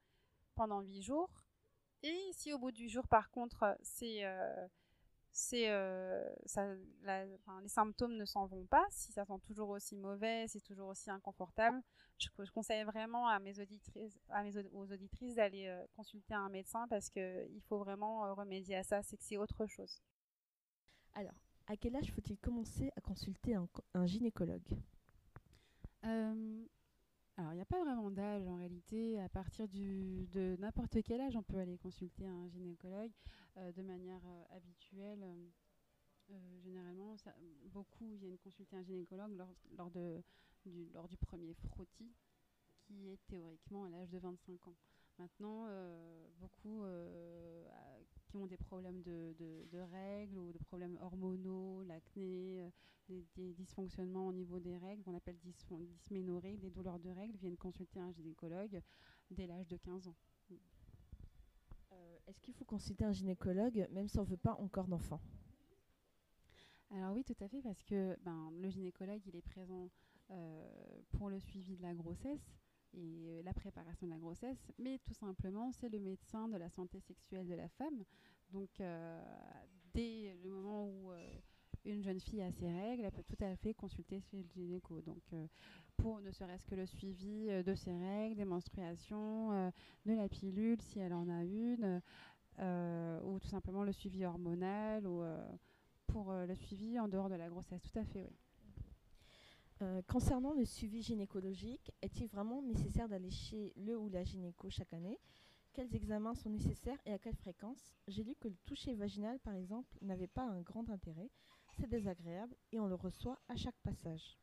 pendant 0.54 0.80
huit 0.80 1.02
jours. 1.02 1.30
Et 2.02 2.30
si 2.32 2.52
au 2.52 2.58
bout 2.58 2.72
du 2.72 2.88
jour, 2.88 3.08
par 3.08 3.30
contre, 3.30 3.76
c'est 3.80 4.26
euh, 4.26 4.66
c'est 5.34 5.68
euh, 5.68 6.24
les 7.60 7.68
symptômes 7.68 8.16
ne 8.16 8.24
s'en 8.24 8.46
vont 8.46 8.64
pas. 8.66 8.86
Si 8.90 9.12
ça 9.12 9.24
sent 9.24 9.40
toujours 9.44 9.68
aussi 9.70 9.96
mauvais, 9.96 10.46
c'est 10.46 10.62
toujours 10.62 10.88
aussi 10.88 11.10
inconfortable, 11.10 11.82
je, 12.18 12.28
conseille 12.52 12.84
vraiment 12.84 13.26
à 13.26 13.40
mes 13.40 13.58
auditrices, 13.58 14.16
à 14.28 14.44
mes, 14.44 14.56
aux 14.72 14.92
auditrices 14.92 15.34
d'aller 15.34 15.66
euh, 15.66 15.84
consulter 15.96 16.34
un 16.34 16.48
médecin 16.48 16.86
parce 16.88 17.10
qu'il 17.10 17.60
faut 17.68 17.78
vraiment 17.78 18.24
euh, 18.24 18.32
remédier 18.32 18.76
à 18.76 18.84
ça, 18.84 19.02
c'est 19.02 19.16
que 19.16 19.24
c'est 19.24 19.36
autre 19.36 19.66
chose. 19.66 20.00
Alors, 21.14 21.34
à 21.66 21.76
quel 21.76 21.96
âge 21.96 22.12
faut-il 22.12 22.38
commencer 22.38 22.92
à 22.96 23.00
consulter 23.00 23.56
un, 23.56 24.06
gynécologue? 24.06 24.62
Alors, 27.36 27.52
il 27.52 27.56
n'y 27.56 27.62
a 27.62 27.66
pas 27.66 27.82
vraiment 27.82 28.12
d'âge 28.12 28.46
en 28.46 28.56
réalité. 28.56 29.20
À 29.20 29.28
partir 29.28 29.66
du, 29.66 30.28
de 30.32 30.56
n'importe 30.60 31.02
quel 31.02 31.20
âge, 31.20 31.34
on 31.34 31.42
peut 31.42 31.58
aller 31.58 31.78
consulter 31.78 32.28
un 32.28 32.46
gynécologue. 32.46 33.10
Euh, 33.56 33.70
de 33.72 33.82
manière 33.82 34.20
euh, 34.26 34.56
habituelle. 34.56 35.22
Euh, 36.30 36.60
généralement, 36.60 37.14
beaucoup 37.66 38.16
viennent 38.16 38.38
consulter 38.38 38.74
un 38.76 38.82
gynécologue 38.82 39.36
lors, 39.36 39.54
lors, 39.76 39.90
de, 39.90 40.22
lors 40.92 41.06
du 41.06 41.16
premier 41.18 41.54
frottis, 41.54 42.12
qui 42.80 43.10
est 43.10 43.20
théoriquement 43.28 43.84
à 43.84 43.90
l'âge 43.90 44.10
de 44.10 44.18
25 44.18 44.66
ans. 44.66 44.76
Maintenant, 45.18 45.68
beaucoup 46.38 46.82
qui 48.34 48.38
ont 48.38 48.46
des 48.48 48.56
problèmes 48.56 49.00
de, 49.02 49.32
de, 49.70 49.78
règles 49.78 50.38
ou 50.38 50.52
de 50.52 50.58
problèmes 50.58 50.98
hormonaux, 51.00 51.84
l'acné, 51.84 52.68
des, 53.08 53.52
dysfonctionnements 53.52 54.26
au 54.26 54.32
niveau 54.32 54.58
des 54.58 54.76
règles, 54.76 55.04
qu'on 55.04 55.14
appelle 55.14 55.38
dysménorrhée, 55.38 56.56
des 56.56 56.70
douleurs 56.70 56.98
de 56.98 57.10
règles, 57.10 57.36
viennent 57.36 57.56
consulter 57.56 58.00
un 58.00 58.10
gynécologue 58.10 58.82
dès 59.30 59.46
l'âge 59.46 59.68
de 59.68 59.76
15 59.76 60.08
ans. 60.08 60.16
Est-ce 62.26 62.40
qu'il 62.40 62.54
faut 62.54 62.64
consulter 62.64 63.04
un 63.04 63.12
gynécologue 63.12 63.86
même 63.92 64.08
si 64.08 64.18
on 64.18 64.24
ne 64.24 64.28
veut 64.28 64.36
pas 64.36 64.54
encore 64.54 64.88
d'enfant? 64.88 65.20
Alors 66.90 67.14
oui, 67.14 67.22
tout 67.22 67.36
à 67.40 67.46
fait, 67.46 67.62
parce 67.62 67.84
que 67.84 68.18
ben, 68.24 68.50
le 68.60 68.68
gynécologue, 68.68 69.20
il 69.26 69.36
est 69.36 69.42
présent 69.42 69.90
euh, 70.30 71.02
pour 71.12 71.30
le 71.30 71.38
suivi 71.38 71.76
de 71.76 71.82
la 71.82 71.94
grossesse 71.94 72.50
et 72.94 73.28
euh, 73.28 73.42
la 73.42 73.52
préparation 73.54 74.06
de 74.06 74.12
la 74.12 74.18
grossesse, 74.18 74.70
mais 74.78 74.98
tout 74.98 75.14
simplement, 75.14 75.72
c'est 75.72 75.88
le 75.88 76.00
médecin 76.00 76.48
de 76.48 76.56
la 76.56 76.68
santé 76.70 77.00
sexuelle 77.00 77.46
de 77.46 77.54
la 77.54 77.68
femme. 77.68 78.04
Donc, 78.50 78.80
euh, 78.80 79.22
dès 79.92 80.36
le 80.42 80.50
moment 80.50 80.86
où 80.86 81.12
une 81.84 82.02
jeune 82.02 82.20
fille 82.20 82.42
a 82.42 82.50
ses 82.50 82.70
règles, 82.70 83.04
elle 83.04 83.12
peut 83.12 83.24
tout 83.24 83.42
à 83.44 83.56
fait 83.56 83.74
consulter 83.74 84.20
chez 84.20 84.38
le 84.38 84.48
gynéco. 84.48 85.00
Donc, 85.02 85.22
pour 85.96 86.20
ne 86.20 86.30
serait-ce 86.30 86.66
que 86.66 86.74
le 86.74 86.86
suivi 86.86 87.48
euh, 87.50 87.62
de 87.62 87.74
ses 87.74 87.96
règles, 87.96 88.36
des 88.36 88.44
menstruations, 88.44 89.52
euh, 89.52 89.70
de 90.06 90.14
la 90.14 90.28
pilule 90.28 90.80
si 90.80 90.98
elle 90.98 91.12
en 91.14 91.28
a 91.28 91.44
une, 91.44 92.00
euh, 92.58 93.20
ou 93.22 93.38
tout 93.38 93.48
simplement 93.48 93.84
le 93.84 93.92
suivi 93.92 94.24
hormonal, 94.24 95.06
ou 95.06 95.24
pour 96.06 96.32
le 96.32 96.54
suivi 96.54 96.98
en 97.00 97.08
dehors 97.08 97.28
de 97.28 97.34
la 97.34 97.48
grossesse. 97.48 97.82
Tout 97.82 97.98
à 97.98 98.04
fait, 98.04 98.22
oui. 98.22 98.43
Euh, 99.84 100.00
concernant 100.08 100.54
le 100.54 100.64
suivi 100.64 101.02
gynécologique, 101.02 101.92
est-il 102.00 102.26
vraiment 102.28 102.62
nécessaire 102.62 103.06
d'aller 103.06 103.30
chez 103.30 103.74
le 103.76 103.98
ou 103.98 104.08
la 104.08 104.24
gynéco 104.24 104.70
chaque 104.70 104.94
année? 104.94 105.18
Quels 105.74 105.94
examens 105.94 106.34
sont 106.34 106.48
nécessaires 106.48 106.98
et 107.04 107.12
à 107.12 107.18
quelle 107.18 107.34
fréquence? 107.36 107.92
J'ai 108.08 108.24
lu 108.24 108.34
que 108.36 108.48
le 108.48 108.56
toucher 108.64 108.94
vaginal, 108.94 109.38
par 109.40 109.54
exemple, 109.54 109.94
n'avait 110.00 110.28
pas 110.28 110.44
un 110.44 110.62
grand 110.62 110.88
intérêt. 110.88 111.28
C'est 111.76 111.88
désagréable 111.88 112.56
et 112.72 112.80
on 112.80 112.86
le 112.86 112.94
reçoit 112.94 113.38
à 113.48 113.56
chaque 113.56 113.76
passage. 113.82 114.38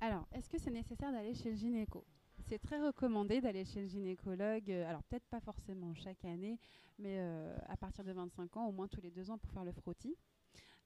Alors, 0.00 0.26
est-ce 0.32 0.48
que 0.50 0.58
c'est 0.58 0.72
nécessaire 0.72 1.12
d'aller 1.12 1.34
chez 1.34 1.50
le 1.50 1.56
gynéco? 1.56 2.04
C'est 2.40 2.58
très 2.58 2.80
recommandé 2.84 3.40
d'aller 3.40 3.64
chez 3.64 3.82
le 3.82 3.86
gynécologue, 3.86 4.72
euh, 4.72 4.88
alors 4.88 5.04
peut-être 5.04 5.26
pas 5.26 5.40
forcément 5.40 5.94
chaque 5.94 6.24
année, 6.24 6.58
mais 6.98 7.18
euh, 7.20 7.56
à 7.68 7.76
partir 7.76 8.02
de 8.02 8.10
25 8.10 8.56
ans, 8.56 8.66
au 8.66 8.72
moins 8.72 8.88
tous 8.88 9.00
les 9.00 9.12
deux 9.12 9.30
ans 9.30 9.38
pour 9.38 9.52
faire 9.52 9.64
le 9.64 9.70
frottis. 9.70 10.16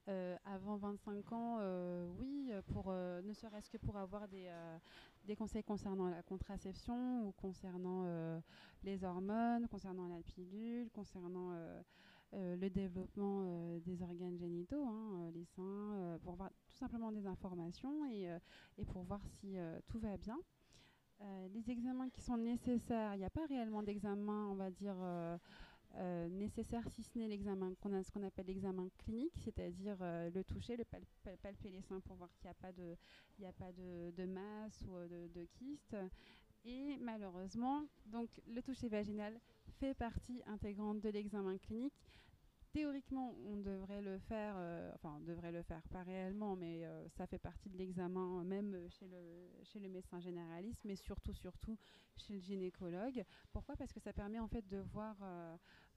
Euh, 0.09 0.37
avant 0.45 0.77
25 0.77 1.33
ans, 1.33 1.57
euh, 1.59 2.07
oui, 2.17 2.49
pour, 2.71 2.85
euh, 2.87 3.21
ne 3.23 3.33
serait-ce 3.33 3.69
que 3.69 3.75
pour 3.75 3.97
avoir 3.97 4.25
des, 4.29 4.49
des, 5.25 5.35
conseils 5.35 5.63
concernant 5.63 6.07
la 6.07 6.23
contraception 6.23 7.27
ou 7.27 7.33
concernant 7.33 8.05
les 8.83 9.03
hormones, 9.03 9.67
concernant 9.67 10.07
la 10.07 10.21
pilule, 10.21 10.89
concernant 10.91 11.51
le 12.31 12.69
développement 12.69 13.77
des 13.79 14.01
organes 14.01 14.37
génitaux, 14.37 14.85
hein, 14.85 15.29
les 15.33 15.43
seins, 15.43 16.17
pour 16.23 16.33
avoir 16.33 16.51
tout 16.69 16.77
simplement 16.77 17.11
des 17.11 17.27
informations 17.27 18.05
et, 18.05 18.29
et 18.77 18.85
pour 18.85 19.03
voir 19.03 19.19
si 19.41 19.57
tout 19.87 19.99
va 19.99 20.15
bien. 20.15 20.37
les 21.53 21.69
examens 21.69 22.09
qui 22.09 22.21
sont 22.21 22.37
nécessaires, 22.37 23.13
il 23.15 23.19
n'y 23.19 23.25
a 23.25 23.29
pas 23.29 23.45
réellement 23.47 23.83
d'examen, 23.83 24.47
on 24.51 24.55
va 24.55 24.71
dire, 24.71 24.95
euh, 25.95 26.29
nécessaire 26.29 26.87
si 26.89 27.01
ce 27.01 27.17
n'est 27.17 27.27
l'examen 27.27 27.73
qu'on 27.81 27.93
a 27.93 28.03
ce 28.03 28.11
qu'on 28.11 28.23
appelle 28.23 28.45
l'examen 28.47 28.87
clinique, 28.99 29.33
c'est-à-dire 29.43 29.97
euh, 30.01 30.29
le 30.29 30.43
toucher, 30.43 30.77
le 30.77 30.85
palper 30.85 31.71
les 31.71 31.81
seins 31.81 31.99
pour 32.01 32.15
voir 32.17 32.29
qu'il 32.35 32.45
n'y 32.45 32.51
a 32.51 32.53
pas 32.53 32.71
de 32.71 32.95
il 33.39 33.45
a 33.45 33.53
pas 33.53 33.71
de, 33.71 34.25
masse 34.25 34.83
ou 34.87 34.95
euh, 34.97 35.07
de, 35.07 35.39
de, 35.39 35.45
kyste. 35.45 35.95
Et 36.65 36.97
malheureusement, 36.97 37.85
donc 38.05 38.29
le 38.47 38.61
toucher 38.61 38.89
vaginal 38.89 39.39
fait 39.79 39.93
partie 39.93 40.41
intégrante 40.45 40.99
de 40.99 41.09
l'examen 41.09 41.57
clinique. 41.57 41.93
Théoriquement, 42.71 43.33
on 43.45 43.57
devrait 43.57 44.01
le 44.01 44.19
faire, 44.19 44.55
enfin, 44.93 45.15
on 45.17 45.23
devrait 45.23 45.51
le 45.51 45.63
faire, 45.63 45.81
pas 45.89 46.03
réellement, 46.03 46.55
mais 46.55 46.83
ça 47.09 47.25
fait 47.25 47.39
partie 47.39 47.69
de 47.69 47.77
l'examen, 47.77 48.43
même 48.43 48.87
chez 48.89 49.07
le, 49.07 49.49
chez 49.63 49.79
le 49.79 49.89
médecin 49.89 50.19
généraliste, 50.19 50.81
mais 50.85 50.95
surtout, 50.95 51.33
surtout 51.33 51.77
chez 52.17 52.33
le 52.33 52.39
gynécologue. 52.39 53.23
Pourquoi? 53.51 53.75
Parce 53.77 53.91
que 53.93 53.99
ça 53.99 54.13
permet 54.13 54.39
en 54.39 54.47
fait 54.47 54.67
de 54.67 54.77
voir 54.77 55.15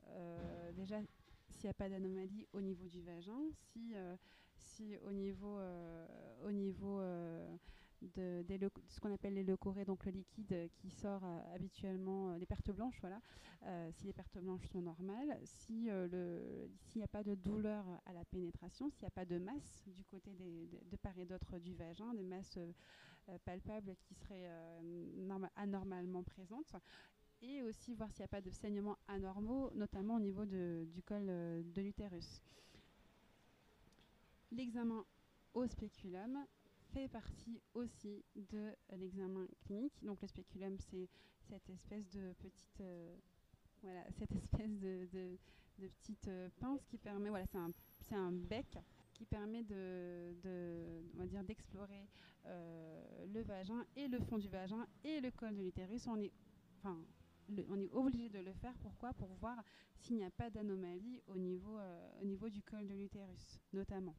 euh, 0.09 0.73
déjà 0.73 1.01
s'il 1.51 1.65
n'y 1.65 1.71
a 1.71 1.75
pas 1.75 1.89
d'anomalie 1.89 2.47
au 2.53 2.61
niveau 2.61 2.87
du 2.87 3.03
vagin, 3.03 3.51
si, 3.53 3.93
euh, 3.95 4.17
si 4.57 4.97
au 4.99 5.13
niveau, 5.13 5.59
euh, 5.59 6.07
au 6.47 6.53
niveau 6.53 7.01
de, 8.03 8.45
ce 8.89 9.01
qu'on 9.01 9.13
appelle 9.13 9.35
les 9.35 9.45
donc 9.45 10.05
le 10.05 10.13
liquide 10.13 10.71
qui 10.77 10.91
sort 10.91 11.25
habituellement, 11.55 12.35
les 12.37 12.47
pertes 12.47 12.71
blanches, 12.71 12.99
voilà, 13.01 13.21
si 13.93 14.07
les 14.07 14.13
pertes 14.13 14.39
blanches 14.39 14.67
sont 14.69 14.81
normales, 14.81 15.39
si 15.45 15.89
s'il 15.91 16.99
n'y 16.99 17.05
a 17.05 17.09
pas 17.09 17.23
de 17.23 17.35
douleur 17.35 17.85
à 18.07 18.13
la 18.13 18.25
pénétration, 18.25 18.91
s'il 18.91 19.03
n'y 19.03 19.09
a 19.09 19.11
pas 19.11 19.25
de 19.25 19.39
masse 19.39 19.85
du 19.89 20.05
côté 20.05 20.33
des, 20.35 20.69
de, 20.91 20.97
part 20.97 21.19
et 21.19 21.25
d'autre 21.27 21.59
du 21.59 21.75
vagin, 21.75 22.15
des 22.15 22.25
masses 22.25 22.59
palpables 23.45 23.95
qui 24.03 24.15
seraient 24.15 24.51
anormalement 25.57 26.23
présentes, 26.23 26.75
et 27.43 27.63
aussi 27.63 27.95
voir 27.95 28.11
s'il 28.11 28.21
n'y 28.21 28.27
a 28.27 28.29
pas 28.29 28.41
de 28.41 28.51
saignements 28.51 28.99
anormaux, 29.09 29.71
notamment 29.75 30.17
au 30.17 30.21
niveau 30.21 30.45
de, 30.45 30.87
du 30.93 31.03
col 31.03 31.27
euh, 31.29 31.63
de 31.75 31.83
l'utérus. 31.83 32.43
L'examen 34.53 35.05
au 35.55 35.67
spéculum 35.67 36.45
fait 36.93 37.09
partie 37.09 37.61
aussi 37.75 38.25
de 38.35 38.75
l'examen 38.97 39.47
clinique. 39.65 39.95
Donc 40.03 40.21
le 40.23 40.29
spéculum, 40.29 40.77
c'est 40.79 41.09
cette 41.49 41.69
espèce 41.71 42.09
de 42.11 42.33
petite, 42.35 42.81
euh, 42.81 43.17
voilà, 43.83 44.05
cette 44.19 44.33
espèce 44.33 44.79
de, 44.79 45.39
petite 45.79 46.29
euh, 46.29 46.49
pince 46.61 46.85
qui 46.87 46.99
permet, 46.99 47.31
voilà, 47.31 47.47
c'est 47.47 47.59
un, 47.59 47.73
un 48.19 48.33
bec 48.33 48.79
qui 49.15 49.25
permet 49.25 49.63
de, 49.63 50.35
on 51.15 51.19
va 51.19 51.27
dire 51.27 51.45
d'explorer 51.45 52.09
euh, 52.47 53.27
le 53.27 53.43
vagin 53.43 53.85
et 53.97 54.09
le 54.09 54.21
fond 54.21 54.39
du 54.39 54.49
vagin 54.49 54.87
et 55.05 55.21
le 55.21 55.31
col 55.31 55.55
de 55.57 55.63
l'utérus. 55.63 56.07
On 56.07 56.21
est, 56.21 56.33
enfin, 56.79 56.99
on 57.69 57.81
est 57.81 57.93
obligé 57.93 58.29
de 58.29 58.39
le 58.39 58.53
faire. 58.53 58.77
Pourquoi? 58.83 59.13
Pour 59.15 59.35
voir 59.35 59.63
s'il 59.99 60.17
n'y 60.17 60.25
a 60.25 60.31
pas 60.31 60.51
d'anomalie 60.51 61.23
au, 61.27 61.37
niveau, 61.37 61.79
au 62.21 62.25
niveau 62.25 62.49
du 62.49 62.63
col 62.63 62.87
de 62.87 62.95
l'utérus, 62.95 63.61
notamment. 63.73 64.15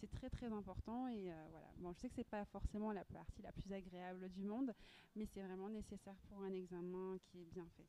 C'est 0.00 0.10
très 0.10 0.30
très 0.30 0.46
important 0.52 1.08
et 1.08 1.32
euh, 1.32 1.46
voilà. 1.50 1.66
Bon, 1.78 1.92
je 1.92 1.98
sais 1.98 2.08
que 2.08 2.14
c'est 2.14 2.28
pas 2.28 2.44
forcément 2.46 2.92
la 2.92 3.04
partie 3.04 3.42
la 3.42 3.52
plus 3.52 3.72
agréable 3.72 4.28
du 4.30 4.44
monde, 4.44 4.72
mais 5.16 5.26
c'est 5.26 5.42
vraiment 5.42 5.68
nécessaire 5.68 6.16
pour 6.28 6.40
un 6.42 6.52
examen 6.52 7.18
qui 7.26 7.40
est 7.42 7.46
bien 7.46 7.66
fait. 7.76 7.86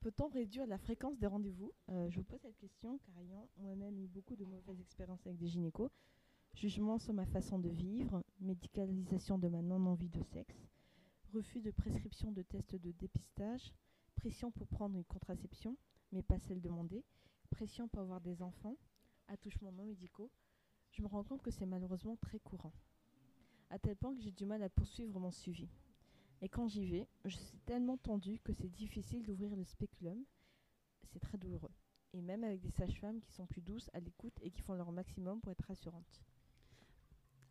Peut-on 0.00 0.26
réduire 0.26 0.66
la 0.66 0.78
fréquence 0.78 1.16
des 1.18 1.28
rendez-vous? 1.28 1.72
Euh, 1.90 2.10
Je 2.10 2.16
vous 2.16 2.24
pose 2.24 2.40
cette 2.40 2.56
question 2.58 2.98
car 2.98 3.16
ayant 3.20 3.48
moi-même 3.58 4.00
eu 4.00 4.08
beaucoup 4.08 4.34
de 4.34 4.44
mauvaises 4.44 4.80
expériences 4.80 5.24
avec 5.24 5.38
des 5.38 5.46
gynécos, 5.46 5.92
jugement 6.54 6.98
sur 6.98 7.14
ma 7.14 7.26
façon 7.26 7.60
de 7.60 7.68
vivre, 7.68 8.24
médicalisation 8.40 9.38
de 9.38 9.46
ma 9.46 9.62
non-envie 9.62 10.08
de 10.08 10.22
sexe, 10.24 10.66
refus 11.32 11.60
de 11.60 11.70
prescription 11.70 12.32
de 12.32 12.42
tests 12.42 12.74
de 12.74 12.90
dépistage, 12.90 13.72
pression 14.16 14.50
pour 14.50 14.66
prendre 14.66 14.96
une 14.96 15.04
contraception, 15.04 15.76
mais 16.10 16.22
pas 16.22 16.40
celle 16.40 16.60
demandée, 16.60 17.04
pression 17.50 17.86
pour 17.86 18.00
avoir 18.00 18.20
des 18.20 18.42
enfants, 18.42 18.76
attouchements 19.28 19.72
non 19.72 19.84
médicaux, 19.84 20.32
je 20.92 21.02
me 21.02 21.08
rends 21.08 21.24
compte 21.24 21.42
que 21.42 21.50
c'est 21.50 21.66
malheureusement 21.66 22.16
très 22.16 22.38
courant. 22.38 22.72
À 23.70 23.78
tel 23.78 23.96
point 23.96 24.14
que 24.14 24.20
j'ai 24.20 24.30
du 24.30 24.44
mal 24.44 24.62
à 24.62 24.68
poursuivre 24.68 25.18
mon 25.18 25.30
suivi. 25.30 25.68
Et 26.42 26.48
quand 26.48 26.68
j'y 26.68 26.86
vais, 26.86 27.08
je 27.24 27.36
suis 27.36 27.58
tellement 27.60 27.96
tendue 27.96 28.38
que 28.40 28.52
c'est 28.52 28.68
difficile 28.68 29.22
d'ouvrir 29.22 29.56
le 29.56 29.64
spéculum. 29.64 30.22
C'est 31.04 31.20
très 31.20 31.38
douloureux. 31.38 31.70
Et 32.12 32.20
même 32.20 32.44
avec 32.44 32.60
des 32.60 32.70
sages-femmes 32.70 33.20
qui 33.20 33.32
sont 33.32 33.46
plus 33.46 33.62
douces 33.62 33.88
à 33.94 34.00
l'écoute 34.00 34.34
et 34.42 34.50
qui 34.50 34.60
font 34.60 34.74
leur 34.74 34.92
maximum 34.92 35.40
pour 35.40 35.52
être 35.52 35.64
rassurantes. 35.66 36.22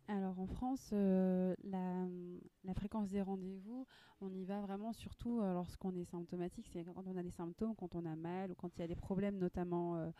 Alors 0.08 0.38
en 0.38 0.46
France, 0.46 0.90
euh, 0.92 1.54
la, 1.64 2.74
fréquence 2.74 3.08
des 3.08 3.22
rendez-vous, 3.22 3.86
on 4.20 4.32
y 4.32 4.44
va 4.44 4.60
vraiment 4.60 4.92
surtout 4.92 5.40
euh, 5.40 5.54
lorsqu'on 5.54 5.94
est 5.94 6.04
symptomatique, 6.04 6.68
c'est 6.72 6.84
quand 6.84 7.06
on 7.06 7.16
a 7.16 7.22
des 7.22 7.30
symptômes, 7.30 7.74
quand 7.76 7.94
on 7.94 8.04
a 8.04 8.16
mal 8.16 8.52
ou 8.52 8.54
quand 8.54 8.76
il 8.76 8.80
y 8.80 8.84
a 8.84 8.88
des 8.88 8.96
problèmes 8.96 9.38
notamment 9.38 9.96
euh, 9.96 10.10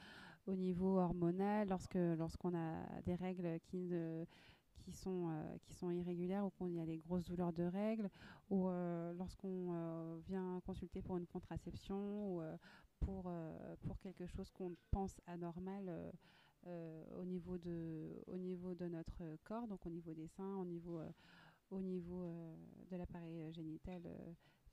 au 0.46 0.54
niveau 0.54 0.98
hormonal, 0.98 1.68
lorsque 1.68 1.94
lorsqu'on 1.94 2.54
a 2.54 3.00
des 3.04 3.14
règles 3.14 3.58
qui 3.60 3.92
qui 4.78 4.92
sont, 4.92 5.30
qui 5.62 5.74
sont 5.74 5.92
irrégulières 5.92 6.44
ou 6.44 6.50
qu'il 6.50 6.74
y 6.74 6.80
a 6.80 6.86
des 6.86 6.98
grosses 6.98 7.24
douleurs 7.24 7.52
de 7.52 7.62
règles, 7.62 8.08
ou 8.50 8.68
lorsqu'on 9.16 10.16
vient 10.26 10.60
consulter 10.66 11.02
pour 11.02 11.16
une 11.18 11.26
contraception 11.26 12.36
ou 12.36 12.42
pour, 12.98 13.32
pour 13.82 14.00
quelque 14.00 14.26
chose 14.26 14.50
qu'on 14.50 14.74
pense 14.90 15.20
anormal 15.28 16.12
euh, 16.68 17.04
au, 17.18 17.24
niveau 17.24 17.58
de, 17.58 18.22
au 18.28 18.36
niveau 18.36 18.72
de 18.74 18.86
notre 18.86 19.36
corps, 19.42 19.66
donc 19.66 19.84
au 19.84 19.90
niveau 19.90 20.14
des 20.14 20.28
seins, 20.28 20.56
au 20.58 20.64
niveau, 20.64 21.00
euh, 21.00 21.10
au 21.70 21.80
niveau 21.80 22.22
euh, 22.22 22.54
de 22.88 22.96
l'appareil 22.96 23.52
génital 23.52 24.02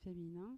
féminin. 0.03 0.55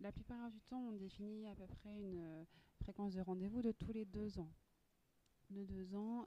la 0.00 0.12
plupart 0.12 0.50
du 0.50 0.60
temps, 0.62 0.80
on 0.88 0.92
définit 0.92 1.46
à 1.48 1.54
peu 1.54 1.66
près 1.66 2.00
une 2.00 2.46
fréquence 2.86 3.14
de 3.14 3.20
rendez-vous 3.20 3.62
de 3.62 3.72
tous 3.72 3.92
les 3.92 4.04
deux 4.04 4.38
ans 4.38 4.52
de 5.50 5.64
deux 5.64 5.96
ans 5.96 6.24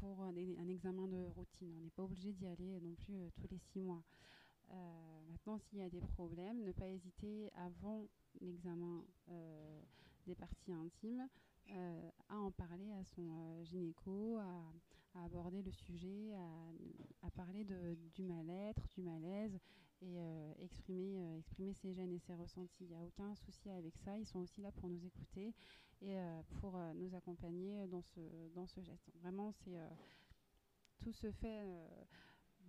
pour 0.00 0.22
un, 0.22 0.34
examen 0.34 1.06
de 1.08 1.26
routine. 1.26 1.74
On 1.76 1.80
n'est 1.82 1.90
pas 1.90 2.04
obligé 2.04 2.32
d'y 2.32 2.46
aller 2.46 2.80
non 2.80 2.94
plus 2.94 3.18
tous 3.36 3.46
les 3.50 3.58
six 3.58 3.78
mois. 3.78 4.02
maintenant, 5.28 5.58
s'il 5.58 5.78
y 5.78 5.82
a 5.82 5.90
des 5.90 6.00
problèmes, 6.00 6.62
ne 6.62 6.72
pas 6.72 6.88
hésiter 6.88 7.50
avant 7.54 8.06
l'examen 8.40 9.04
des 10.26 10.34
parties 10.34 10.72
intimes 10.72 11.28
euh, 11.70 12.10
à 12.30 12.38
en 12.38 12.50
parler 12.50 12.90
à 12.92 13.04
son 13.04 13.28
euh, 13.30 13.64
gynéco, 13.64 14.38
à, 14.38 15.22
aborder 15.24 15.62
le 15.62 15.72
sujet, 15.72 16.32
à, 17.22 17.30
parler 17.32 17.66
du 18.14 18.22
mal-être, 18.22 18.88
du 18.88 19.02
malaise 19.02 19.58
et 20.00 20.18
euh, 20.18 20.52
exprimer, 20.60 21.38
exprimer 21.38 21.74
ses 21.74 21.92
gènes 21.92 22.12
et 22.12 22.18
ses 22.18 22.34
ressentis. 22.34 22.84
Il 22.84 22.88
n'y 22.88 22.94
a 22.94 23.02
aucun 23.02 23.34
souci 23.34 23.68
avec 23.70 23.96
ça. 23.96 24.16
Ils 24.16 24.26
sont 24.26 24.40
aussi 24.40 24.60
là 24.60 24.72
pour 24.72 24.88
nous 24.88 25.04
écouter 25.04 25.54
et 26.00 26.16
pour 26.60 26.78
nous 26.94 27.12
accompagner 27.16 27.84
dans 27.88 28.02
ce, 28.02 28.20
dans 28.54 28.68
ce 28.68 28.80
geste. 28.80 29.10
Vraiment, 29.20 29.50
c'est 29.50 29.76
tout 31.00 31.12
se 31.12 31.32
fait 31.32 31.64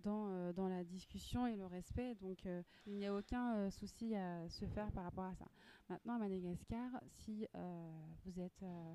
dans, 0.02 0.52
dans, 0.52 0.66
la 0.66 0.82
discussion 0.82 1.46
et 1.46 1.54
le 1.54 1.66
respect. 1.66 2.16
Donc, 2.16 2.44
il 2.86 2.96
n'y 2.96 3.06
a 3.06 3.14
aucun 3.14 3.70
souci 3.70 4.16
à 4.16 4.48
se 4.48 4.66
faire 4.66 4.90
par 4.90 5.04
rapport 5.04 5.26
à 5.26 5.34
ça. 5.36 5.46
Maintenant, 5.90 6.14
à 6.14 6.18
Madagascar, 6.18 7.02
si 7.08 7.48
euh, 7.56 7.90
vous 8.24 8.38
êtes 8.38 8.62
euh, 8.62 8.94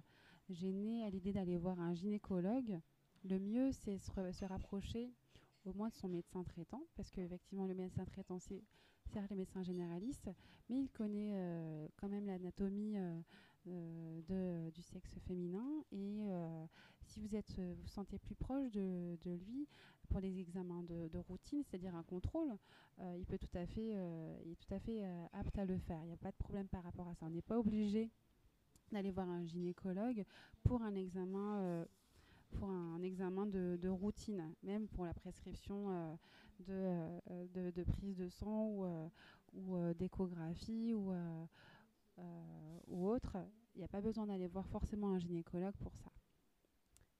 gêné 0.50 1.04
à 1.04 1.10
l'idée 1.10 1.34
d'aller 1.34 1.58
voir 1.58 1.78
un 1.82 1.93
gynécologue, 1.93 2.80
le 3.26 3.38
mieux, 3.38 3.74
c'est 3.74 3.98
se 3.98 4.45
rapprocher 4.45 5.12
au 5.65 5.73
moins 5.73 5.89
son 5.89 6.08
médecin 6.08 6.43
traitant, 6.43 6.84
parce 6.95 7.12
qu'effectivement, 7.12 7.65
le 7.65 7.73
médecin 7.73 8.06
traitant, 8.06 8.39
c'est 8.39 8.63
certes 9.12 9.30
le 9.30 9.36
médecin 9.36 9.63
généraliste, 9.63 10.30
mais 10.69 10.80
il 10.80 10.89
connaît 10.89 11.34
euh, 11.34 11.88
quand 11.97 12.10
même 12.10 12.25
l'anatomie 12.25 12.95
de, 13.65 14.69
du 14.69 14.82
sexe 14.82 15.17
féminin. 15.28 15.84
Et 15.91 16.21
si 17.01 17.19
vous 17.19 17.36
êtes, 17.36 17.60
vous 17.60 17.88
sentez 17.88 18.17
plus 18.19 18.36
proche 18.36 18.71
de, 18.71 19.17
de 19.23 19.32
lui 19.32 19.67
pour 20.10 20.19
les 20.19 20.39
examens 20.39 20.84
de, 20.84 21.08
de 21.08 21.19
routine, 21.19 21.63
c'est-à-dire 21.63 21.95
un 21.95 22.04
contrôle, 22.04 22.58
il 22.99 23.25
peut 23.25 23.38
tout 23.38 23.58
à 23.58 23.65
fait, 23.65 23.95
il 24.45 24.51
est 24.51 24.60
tout 24.60 24.73
à 24.73 24.80
fait 24.80 25.04
apte 25.34 25.58
à 25.58 25.65
le 25.65 25.78
faire. 25.78 25.99
Il 26.04 26.08
n'y 26.08 26.13
a 26.13 26.17
pas 26.17 26.32
de 26.32 26.38
problème 26.38 26.67
par 26.67 26.84
rapport 26.84 27.08
à 27.08 27.15
ça. 27.15 27.25
On 27.25 27.30
n'est 27.30 27.41
pas 27.41 27.58
obligé 27.60 28.12
d'aller 28.91 29.12
voir 29.12 29.30
un 29.30 29.43
gynécologue 29.45 30.23
pour 30.63 30.84
un 30.84 30.93
examen 30.95 31.86
pour 32.52 32.70
un, 32.70 33.02
examen 33.02 33.46
de, 33.46 33.88
routine, 33.88 34.54
même 34.64 34.88
pour 34.88 35.06
la 35.06 35.14
prescription 35.14 36.18
euh, 36.70 37.22
de, 37.54 37.72
de, 37.72 37.84
prise 37.84 38.18
de 38.18 38.30
sang 38.30 38.68
ou, 38.68 39.12
ou 39.54 39.94
d'échographie 39.94 40.94
ou, 40.94 41.14
autre. 42.90 43.38
Il 43.76 43.80
n'y 43.80 43.84
a 43.84 43.90
pas 43.90 44.02
besoin 44.02 44.26
d'aller 44.26 44.48
voir 44.48 44.68
forcément 44.68 45.10
un 45.10 45.20
gynécologue 45.20 45.76
pour 45.82 45.96
ça. 45.98 46.10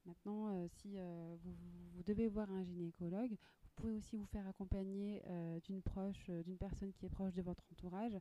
Maintenant, 0.06 0.50
euh, 0.50 0.68
si 0.68 1.00
euh, 1.00 1.36
vous, 1.44 2.04
devez 2.04 2.28
voir 2.28 2.52
un 2.52 2.64
gynécologue, 2.64 3.32
vous 3.32 3.70
pouvez 3.76 3.94
aussi 3.94 4.16
vous 4.16 4.26
faire 4.26 4.48
accompagner 4.48 5.24
euh, 5.26 5.60
d'une 5.62 5.82
proche, 5.82 6.30
d'une 6.46 6.58
personne 6.58 6.94
qui 6.94 7.08
est 7.08 7.10
proche 7.10 7.34
de 7.34 7.42
votre 7.42 7.64
entourage, 7.72 8.16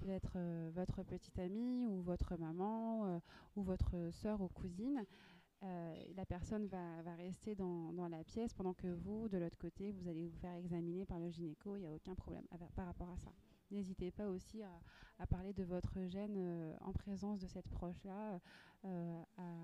peut-être 0.00 0.38
votre 0.70 1.02
petite 1.02 1.38
amie 1.38 1.86
ou 1.86 2.00
votre 2.02 2.36
maman 2.36 3.20
ou 3.56 3.62
votre 3.62 4.10
soeur 4.12 4.40
ou 4.40 4.48
cousine. 4.48 5.04
La 5.62 6.24
personne 6.26 6.66
va, 6.66 7.14
rester 7.16 7.54
dans, 7.54 8.08
la 8.08 8.24
pièce 8.24 8.52
pendant 8.52 8.74
que 8.74 8.88
vous, 8.88 9.28
de 9.28 9.38
l'autre 9.38 9.58
côté, 9.58 9.92
vous 9.92 10.08
allez 10.08 10.26
vous 10.26 10.36
faire 10.38 10.54
examiner 10.54 11.04
par 11.04 11.18
le 11.18 11.30
gynéco. 11.30 11.76
Il 11.76 11.80
n'y 11.80 11.86
a 11.86 11.92
aucun 11.92 12.14
problème 12.14 12.46
par 12.74 12.86
rapport 12.86 13.10
à 13.10 13.16
ça. 13.16 13.30
N'hésitez 13.70 14.10
pas 14.10 14.28
aussi 14.28 14.62
à, 14.62 15.26
parler 15.26 15.52
de 15.52 15.64
votre 15.64 16.06
gène 16.06 16.76
en 16.80 16.92
présence 16.92 17.40
de 17.40 17.46
cette 17.46 17.68
proche-là 17.68 18.40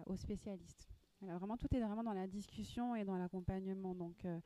aux 0.07 0.17
spécialistes 0.17 0.89
vraiment, 1.33 1.57
tout 1.57 1.75
est 1.75 1.81
vraiment 1.81 2.03
dans 2.03 2.13
la 2.13 2.27
discussion 2.27 2.95
et 2.95 3.05
dans 3.05 3.17
l'accompagnement. 3.17 3.95
Donc, 3.95 4.25
euh, 4.25 4.41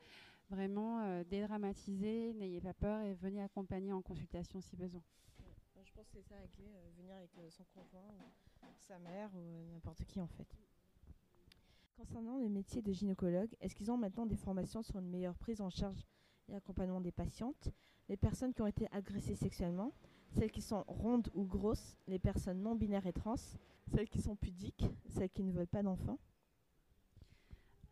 vraiment, 0.49 1.01
euh, 1.01 1.23
dédramatiser, 1.23 2.33
n'ayez 2.33 2.61
pas 2.61 2.73
peur 2.73 3.01
et 3.01 3.13
venez 3.13 3.41
accompagner 3.41 3.91
en 3.91 4.01
consultation 4.01 4.61
si 4.61 4.75
besoin. 4.75 5.03
Je 5.83 5.91
pense 5.93 6.07
que 6.09 6.17
c'est 6.17 6.27
ça 6.27 6.35
la 6.35 6.47
clé, 6.47 6.65
euh, 6.67 6.89
venir 6.97 7.15
avec 7.15 7.31
son 7.49 7.63
conjoint 7.73 8.03
sa 8.81 8.99
mère 8.99 9.33
ou 9.35 9.65
n'importe 9.71 10.03
qui 10.05 10.19
en 10.19 10.27
fait. 10.27 10.47
Concernant 11.99 12.37
le 12.37 12.47
métier 12.47 12.81
de 12.81 12.93
gynécologue, 12.93 13.53
est-ce 13.59 13.75
qu'ils 13.75 13.91
ont 13.91 13.97
maintenant 13.97 14.25
des 14.25 14.37
formations 14.37 14.81
sur 14.81 14.99
une 14.99 15.09
meilleure 15.09 15.37
prise 15.37 15.59
en 15.59 15.69
charge 15.69 16.07
et 16.47 16.55
accompagnement 16.55 17.01
des 17.01 17.11
patientes, 17.11 17.67
les 18.07 18.15
personnes 18.15 18.53
qui 18.53 18.61
ont 18.61 18.67
été 18.67 18.87
agressées 18.93 19.35
sexuellement, 19.35 19.91
celles 20.31 20.49
qui 20.49 20.61
sont 20.61 20.85
rondes 20.87 21.29
ou 21.33 21.43
grosses, 21.43 21.97
les 22.07 22.17
personnes 22.17 22.61
non 22.61 22.73
binaires 22.73 23.05
et 23.05 23.11
trans, 23.11 23.35
celles 23.93 24.07
qui 24.07 24.21
sont 24.21 24.37
pudiques, 24.37 24.85
celles 25.09 25.29
qui 25.29 25.43
ne 25.43 25.51
veulent 25.51 25.67
pas 25.67 25.83
d'enfants? 25.83 26.19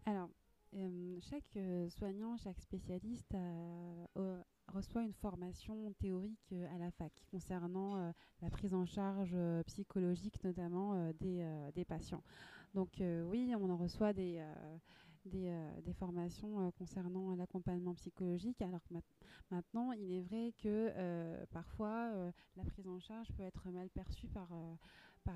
Alors, 0.06 0.30
euh, 0.74 1.20
chaque 1.20 1.58
euh, 1.58 1.89
soignant, 1.89 2.38
chaque 2.38 2.62
spécialiste 2.62 3.36
euh, 3.36 4.41
reçoit 4.70 5.04
une 5.04 5.13
formation 5.13 5.91
théorique 6.00 6.54
à 6.74 6.78
la 6.78 6.91
fac 6.91 7.12
concernant 7.30 8.13
la 8.41 8.50
prise 8.50 8.74
en 8.74 8.86
charge 8.86 9.36
psychologique 9.65 10.41
notamment 10.46 11.12
des, 11.20 11.46
des, 11.76 11.84
patients. 11.84 12.24
Donc 12.78 13.02
oui, 13.02 13.56
on 13.60 13.72
en 13.72 13.78
reçoit 13.78 14.13
des, 14.13 14.40
des, 15.26 15.52
des, 15.84 15.94
formations 15.94 16.72
concernant 16.78 17.36
l'accompagnement 17.36 17.96
psychologique. 17.96 18.62
Alors 18.62 18.84
que 18.84 18.94
maintenant, 19.50 19.94
il 19.94 20.12
est 20.12 20.22
vrai 20.22 20.54
que 20.62 20.94
parfois 21.52 22.12
la 22.56 22.63
prise 22.66 22.88
en 22.88 23.00
charge 23.00 23.32
peut 23.34 23.42
être 23.42 23.72
mal 23.72 23.90
perçue 23.90 24.28
par 24.28 24.48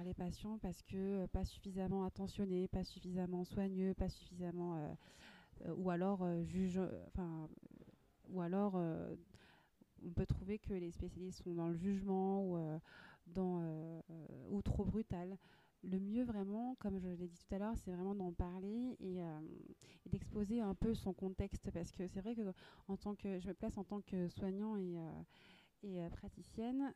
les 0.04 0.14
patients 0.14 0.58
parce 0.60 0.82
que 0.84 0.96
euh, 0.96 1.28
pas 1.28 1.46
suffisamment 1.46 2.06
attentionné, 2.06 2.68
pas 2.68 2.84
suffisamment 2.84 3.44
soigneux, 3.44 3.94
pas 3.94 4.10
suffisamment 4.10 4.78
euh, 4.78 4.94
euh, 5.66 5.74
ou 5.76 5.90
alors 5.90 6.26
juge, 6.44 6.80
enfin 7.08 7.50
ou 8.30 8.42
alors 8.42 8.76
on 8.76 10.10
peut 10.16 10.26
trouver 10.26 10.58
que 10.58 10.74
les 10.74 10.92
spécialistes 10.92 11.44
sont 11.44 11.54
dans 11.54 11.68
le 11.68 11.76
jugement 11.76 12.44
ou 12.44 12.58
ou 14.50 14.62
trop 14.62 14.86
brutal. 14.86 15.38
Le 15.84 16.00
mieux 16.00 16.24
vraiment, 16.24 16.76
comme 16.80 17.00
je 17.00 17.08
l'ai 17.08 17.28
dit 17.28 17.38
tout 17.38 17.56
à 17.56 17.58
l'heure, 17.58 17.76
c'est 17.78 17.92
vraiment 17.92 18.16
d'en 18.16 18.32
parler 18.32 18.96
et, 19.00 19.18
et 20.06 20.10
d'exposer 20.10 20.62
un 20.62 20.76
peu 20.76 20.94
son 20.94 21.12
contexte 21.12 21.72
parce 21.72 21.92
que 21.92 22.08
c'est 22.08 22.22
vrai 22.22 22.36
que 22.36 22.54
en 22.88 22.98
tant 22.98 23.16
que 23.16 23.40
je 23.40 23.48
me 23.48 23.54
place 23.54 23.78
en 23.78 23.84
tant 23.84 24.02
que 24.02 24.28
soignant 24.28 24.78
et, 24.78 25.00
et 25.84 26.08
praticienne 26.12 26.94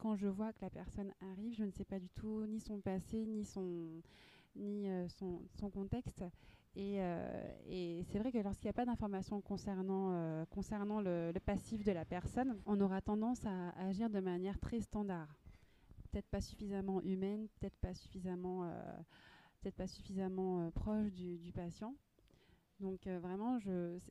quand 0.00 0.16
je 0.16 0.26
vois 0.26 0.52
que 0.52 0.62
la 0.62 0.70
personne 0.70 1.12
arrive, 1.20 1.54
je 1.54 1.64
ne 1.64 1.70
sais 1.70 1.84
pas 1.84 1.98
du 1.98 2.08
tout 2.08 2.46
ni 2.46 2.58
son 2.58 2.80
passé, 2.80 3.26
ni 3.26 3.44
son, 3.44 4.02
ni, 4.56 4.88
euh, 4.88 5.06
son, 5.08 5.42
son, 5.58 5.70
contexte. 5.70 6.24
Et, 6.74 6.96
euh, 6.98 7.52
et 7.66 8.02
c'est 8.08 8.18
vrai 8.18 8.32
que 8.32 8.38
lorsqu'il 8.38 8.66
n'y 8.66 8.70
a 8.70 8.74
pas 8.74 8.86
d'informations 8.86 9.40
concernant, 9.40 10.12
euh, 10.12 10.44
concernant 10.46 11.00
le, 11.00 11.32
le, 11.32 11.40
passif 11.40 11.84
de 11.84 11.92
la 11.92 12.04
personne, 12.04 12.56
on 12.66 12.80
aura 12.80 13.00
tendance 13.00 13.44
à, 13.44 13.70
agir 13.88 14.08
de 14.08 14.20
manière 14.20 14.58
très 14.58 14.80
standard. 14.80 15.39
Peut-être 16.10 16.28
pas 16.28 16.40
suffisamment 16.40 17.00
humaine, 17.02 17.48
peut-être 17.60 17.76
pas 17.76 17.94
suffisamment, 17.94 18.68
peut-être 19.60 19.76
pas 19.76 19.86
suffisamment 19.86 20.70
proche 20.72 21.12
du, 21.12 21.52
patient. 21.52 21.94
Donc 22.80 23.06
vraiment, 23.06 23.58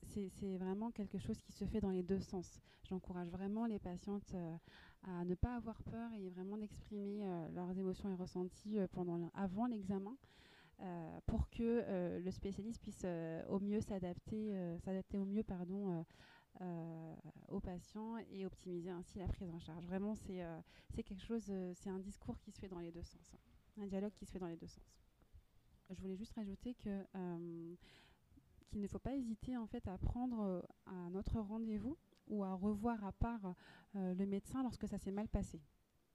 c'est 0.03 0.57
vraiment 0.57 0.91
quelque 0.91 1.17
chose 1.17 1.41
qui 1.41 1.51
se 1.51 1.65
fait 1.65 1.81
dans 1.81 1.91
les 1.91 2.03
deux 2.03 2.21
sens. 2.21 2.62
J'encourage 2.88 3.29
vraiment 3.29 3.65
les 3.65 3.79
patientes 3.79 4.33
à 5.03 5.23
ne 5.25 5.35
pas 5.35 5.55
avoir 5.55 5.81
peur 5.83 6.12
et 6.13 6.29
vraiment 6.29 6.57
d'exprimer 6.57 7.21
euh, 7.23 7.47
leurs 7.53 7.77
émotions 7.77 8.09
et 8.09 8.15
ressentis 8.15 8.77
euh, 8.77 8.88
pendant 8.91 9.31
avant 9.33 9.65
l'examen 9.65 10.15
euh, 10.81 11.19
pour 11.25 11.49
que 11.49 12.19
le 12.23 12.31
spécialiste 12.31 12.81
puisse 12.81 13.05
au 13.49 13.59
mieux 13.59 13.81
s'adapter 13.81 14.53
s'adapter 14.85 15.17
au 15.17 15.25
mieux 15.25 15.43
pardon 15.43 16.05
aux 17.49 17.59
patients 17.59 18.17
et 18.31 18.45
optimiser 18.45 18.89
ainsi 18.89 19.17
la 19.19 19.27
prise 19.27 19.49
en 19.49 19.59
charge. 19.59 19.85
Vraiment, 19.85 20.15
c'est 20.15 20.43
c'est 20.93 21.03
quelque 21.03 21.23
chose, 21.23 21.51
c'est 21.75 21.89
un 21.89 21.99
discours 21.99 22.38
qui 22.39 22.51
se 22.51 22.59
fait 22.59 22.67
dans 22.67 22.79
les 22.79 22.91
deux 22.91 23.03
sens, 23.03 23.35
un 23.77 23.88
dialogue 23.88 24.13
qui 24.13 24.25
se 24.25 24.31
fait 24.31 24.39
dans 24.39 24.47
les 24.47 24.57
deux 24.57 24.67
sens. 24.67 24.83
Je 25.89 26.01
voulais 26.01 26.17
juste 26.17 26.33
rajouter 26.33 26.75
que 26.75 27.05
qu'il 28.69 28.81
ne 28.81 28.88
faut 28.88 28.99
pas 28.99 29.15
hésiter 29.15 29.57
en 29.57 29.65
fait 29.67 29.88
à 29.88 29.97
prendre 29.97 30.63
un 30.85 31.15
autre 31.15 31.39
rendez-vous 31.39 31.97
ou 32.29 32.43
à 32.43 32.53
revoir 32.53 33.03
à 33.03 33.12
part 33.12 33.55
euh, 33.95 34.13
le 34.13 34.25
médecin 34.25 34.63
lorsque 34.63 34.88
ça 34.88 34.97
s'est 34.97 35.12
mal 35.12 35.27
passé. 35.27 35.59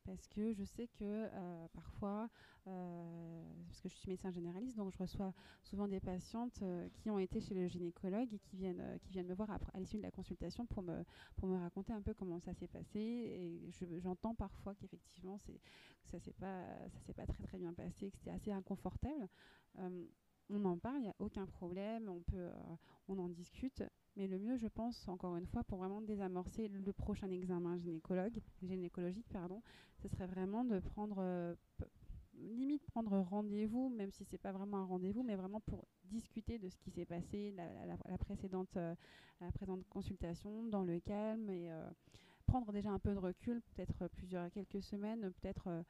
Parce 0.05 0.27
que 0.29 0.53
je 0.53 0.65
sais 0.65 0.87
que 0.87 1.03
euh, 1.03 1.67
parfois, 1.75 2.29
euh, 2.67 3.43
parce 3.67 3.81
que 3.81 3.89
je 3.89 3.95
suis 3.95 4.11
médecin 4.11 4.31
généraliste, 4.31 4.77
donc 4.77 4.93
je 4.93 4.99
reçois 4.99 5.33
souvent 5.63 5.89
des 5.89 6.01
patientes 6.01 6.63
qui 6.95 7.11
ont 7.11 7.19
été 7.19 7.41
chez 7.41 7.55
le 7.55 7.67
gynécologue 7.69 8.33
et 8.33 8.39
qui 8.39 8.57
viennent, 8.57 8.99
qui 9.03 9.13
viennent 9.13 9.27
me 9.27 9.35
voir 9.35 9.51
à 9.51 9.81
l'issue 9.81 9.97
de 9.97 10.03
la 10.03 10.11
consultation 10.11 10.67
pour 10.67 10.83
me, 10.83 11.05
pour 11.37 11.49
me 11.49 11.59
raconter 11.59 11.93
un 11.93 12.03
peu 12.03 12.13
comment 12.15 12.39
ça 12.39 12.53
s'est 12.55 12.69
passé. 12.69 12.99
Et 13.01 13.71
j'entends 14.01 14.35
parfois 14.35 14.75
qu'effectivement, 14.75 15.39
ça 16.05 16.19
s'est 16.21 16.35
pas, 16.35 16.65
pas 17.17 17.27
très 17.27 17.43
très 17.43 17.59
bien 17.59 17.73
passé, 17.73 18.11
que 18.11 18.17
c'était 18.19 18.31
assez 18.31 18.53
inconfortable 18.53 19.29
on 20.51 20.65
en 20.65 20.79
parle, 20.79 20.99
il 20.99 21.03
n'y 21.03 21.09
a 21.09 21.15
aucun 21.19 21.47
problème, 21.47 22.09
on, 22.09 22.21
peut, 22.21 22.51
on 23.09 23.19
en 23.19 23.29
discute. 23.29 23.83
Mais 24.17 24.29
le 24.29 24.39
mieux, 24.39 24.57
je 24.57 24.69
pense, 24.69 25.09
encore 25.09 25.37
une 25.37 25.47
fois, 25.47 25.65
pour 25.65 25.79
vraiment 25.79 26.01
désamorcer 26.01 26.69
le 26.69 26.93
prochain 26.93 27.29
examen 27.31 27.77
gynécologue, 27.79 28.39
gynécologique, 28.63 29.27
pardon, 29.33 29.61
ce 30.03 30.09
serait 30.09 30.27
vraiment 30.27 30.65
de 30.65 30.79
prendre, 30.79 31.17
euh, 31.19 31.55
limite 32.35 32.87
prendre 32.87 33.19
rendez-vous, 33.19 33.89
même 33.89 34.13
si 34.13 34.25
c'est 34.25 34.39
pas 34.39 34.53
vraiment 34.53 34.79
un 34.79 34.85
rendez-vous, 34.85 35.25
mais 35.25 35.35
vraiment 35.35 35.61
pour 35.61 35.85
discuter 36.05 36.59
de 36.59 36.69
ce 36.69 36.79
qui 36.79 36.93
s'est 36.93 37.07
passé 37.07 37.53
la, 37.57 37.87
la, 37.87 38.19
précédente, 38.19 38.77
euh, 38.77 38.95
présente 39.55 39.85
consultation 39.89 40.63
dans 40.65 40.85
le 40.85 41.01
calme 41.01 41.51
et 41.51 41.73
euh, 41.73 41.91
prendre 42.47 42.73
déjà 42.73 42.91
un 42.91 43.01
peu 43.01 43.15
de 43.15 43.19
recul, 43.19 43.63
peut-être 43.63 44.07
plusieurs 44.09 44.49
quelques 44.53 44.83
semaines, 44.83 45.33
peut-être 45.41 45.85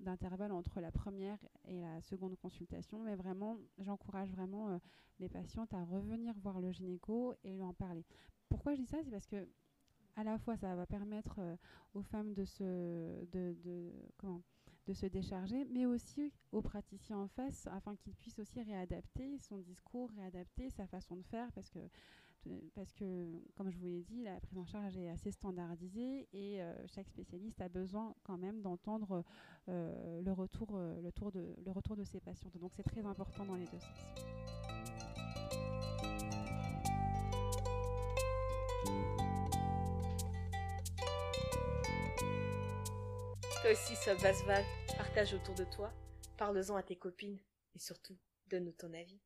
d'intervalle 0.00 0.52
entre 0.52 0.80
la 0.80 0.90
première 0.90 1.38
et 1.64 1.80
la 1.80 2.00
seconde 2.02 2.36
consultation. 2.36 3.00
Mais 3.00 3.16
vraiment, 3.16 3.58
j'encourage 3.78 4.30
vraiment 4.30 4.70
euh, 4.70 4.78
les 5.18 5.28
patientes 5.28 5.72
à 5.74 5.84
revenir 5.84 6.34
voir 6.38 6.60
le 6.60 6.72
gynéco 6.72 7.34
et 7.44 7.52
lui 7.52 7.62
en 7.62 7.74
parler. 7.74 8.04
Pourquoi 8.48 8.74
je 8.74 8.80
dis 8.80 8.86
ça? 8.86 8.98
C'est 9.02 9.10
parce 9.10 9.26
que 9.26 9.48
à 10.16 10.24
la 10.24 10.38
fois 10.38 10.56
ça 10.56 10.74
va 10.74 10.86
permettre 10.86 11.36
euh, 11.38 11.56
aux 11.94 12.02
femmes 12.02 12.34
de 12.34 12.44
se, 12.44 13.24
de, 13.26 13.56
de, 13.62 13.92
comment, 14.16 14.42
de 14.86 14.92
se 14.92 15.06
décharger, 15.06 15.64
mais 15.66 15.86
aussi 15.86 16.32
aux 16.50 16.62
praticiens 16.62 17.18
en 17.18 17.28
face 17.28 17.66
afin 17.68 17.94
qu'ils 17.96 18.14
puissent 18.14 18.38
aussi 18.38 18.62
réadapter 18.62 19.38
son 19.38 19.58
discours, 19.58 20.10
réadapter 20.16 20.70
sa 20.70 20.86
façon 20.86 21.16
de 21.16 21.22
faire 21.22 21.52
parce 21.52 21.70
que 21.70 21.78
parce 22.74 22.92
que, 22.92 23.26
comme 23.56 23.70
je 23.70 23.78
vous 23.78 23.86
l'ai 23.86 24.02
dit, 24.02 24.22
la 24.22 24.40
prise 24.40 24.58
en 24.58 24.66
charge 24.66 24.96
est 24.96 25.08
assez 25.08 25.30
standardisée 25.30 26.28
et 26.32 26.62
euh, 26.62 26.72
chaque 26.86 27.08
spécialiste 27.08 27.60
a 27.60 27.68
besoin 27.68 28.14
quand 28.22 28.38
même 28.38 28.60
d'entendre 28.60 29.24
euh, 29.68 30.22
le, 30.22 30.32
retour, 30.32 30.68
euh, 30.74 31.00
le, 31.00 31.10
de, 31.30 31.54
le 31.64 31.70
retour 31.70 31.96
de 31.96 32.04
ses 32.04 32.20
patientes. 32.20 32.56
Donc 32.58 32.72
c'est 32.74 32.82
très 32.82 33.04
important 33.04 33.44
dans 33.44 33.56
les 33.56 33.66
deux 33.66 33.80
sens. 33.80 33.98
Toi 43.60 43.72
aussi, 43.72 43.96
ça 43.96 44.14
va 44.14 44.32
se 44.32 44.96
partage 44.96 45.34
autour 45.34 45.54
de 45.54 45.64
toi, 45.64 45.92
parle-en 46.36 46.76
à 46.76 46.82
tes 46.82 46.96
copines 46.96 47.38
et 47.74 47.78
surtout, 47.78 48.16
donne-nous 48.46 48.72
ton 48.72 48.92
avis. 48.94 49.20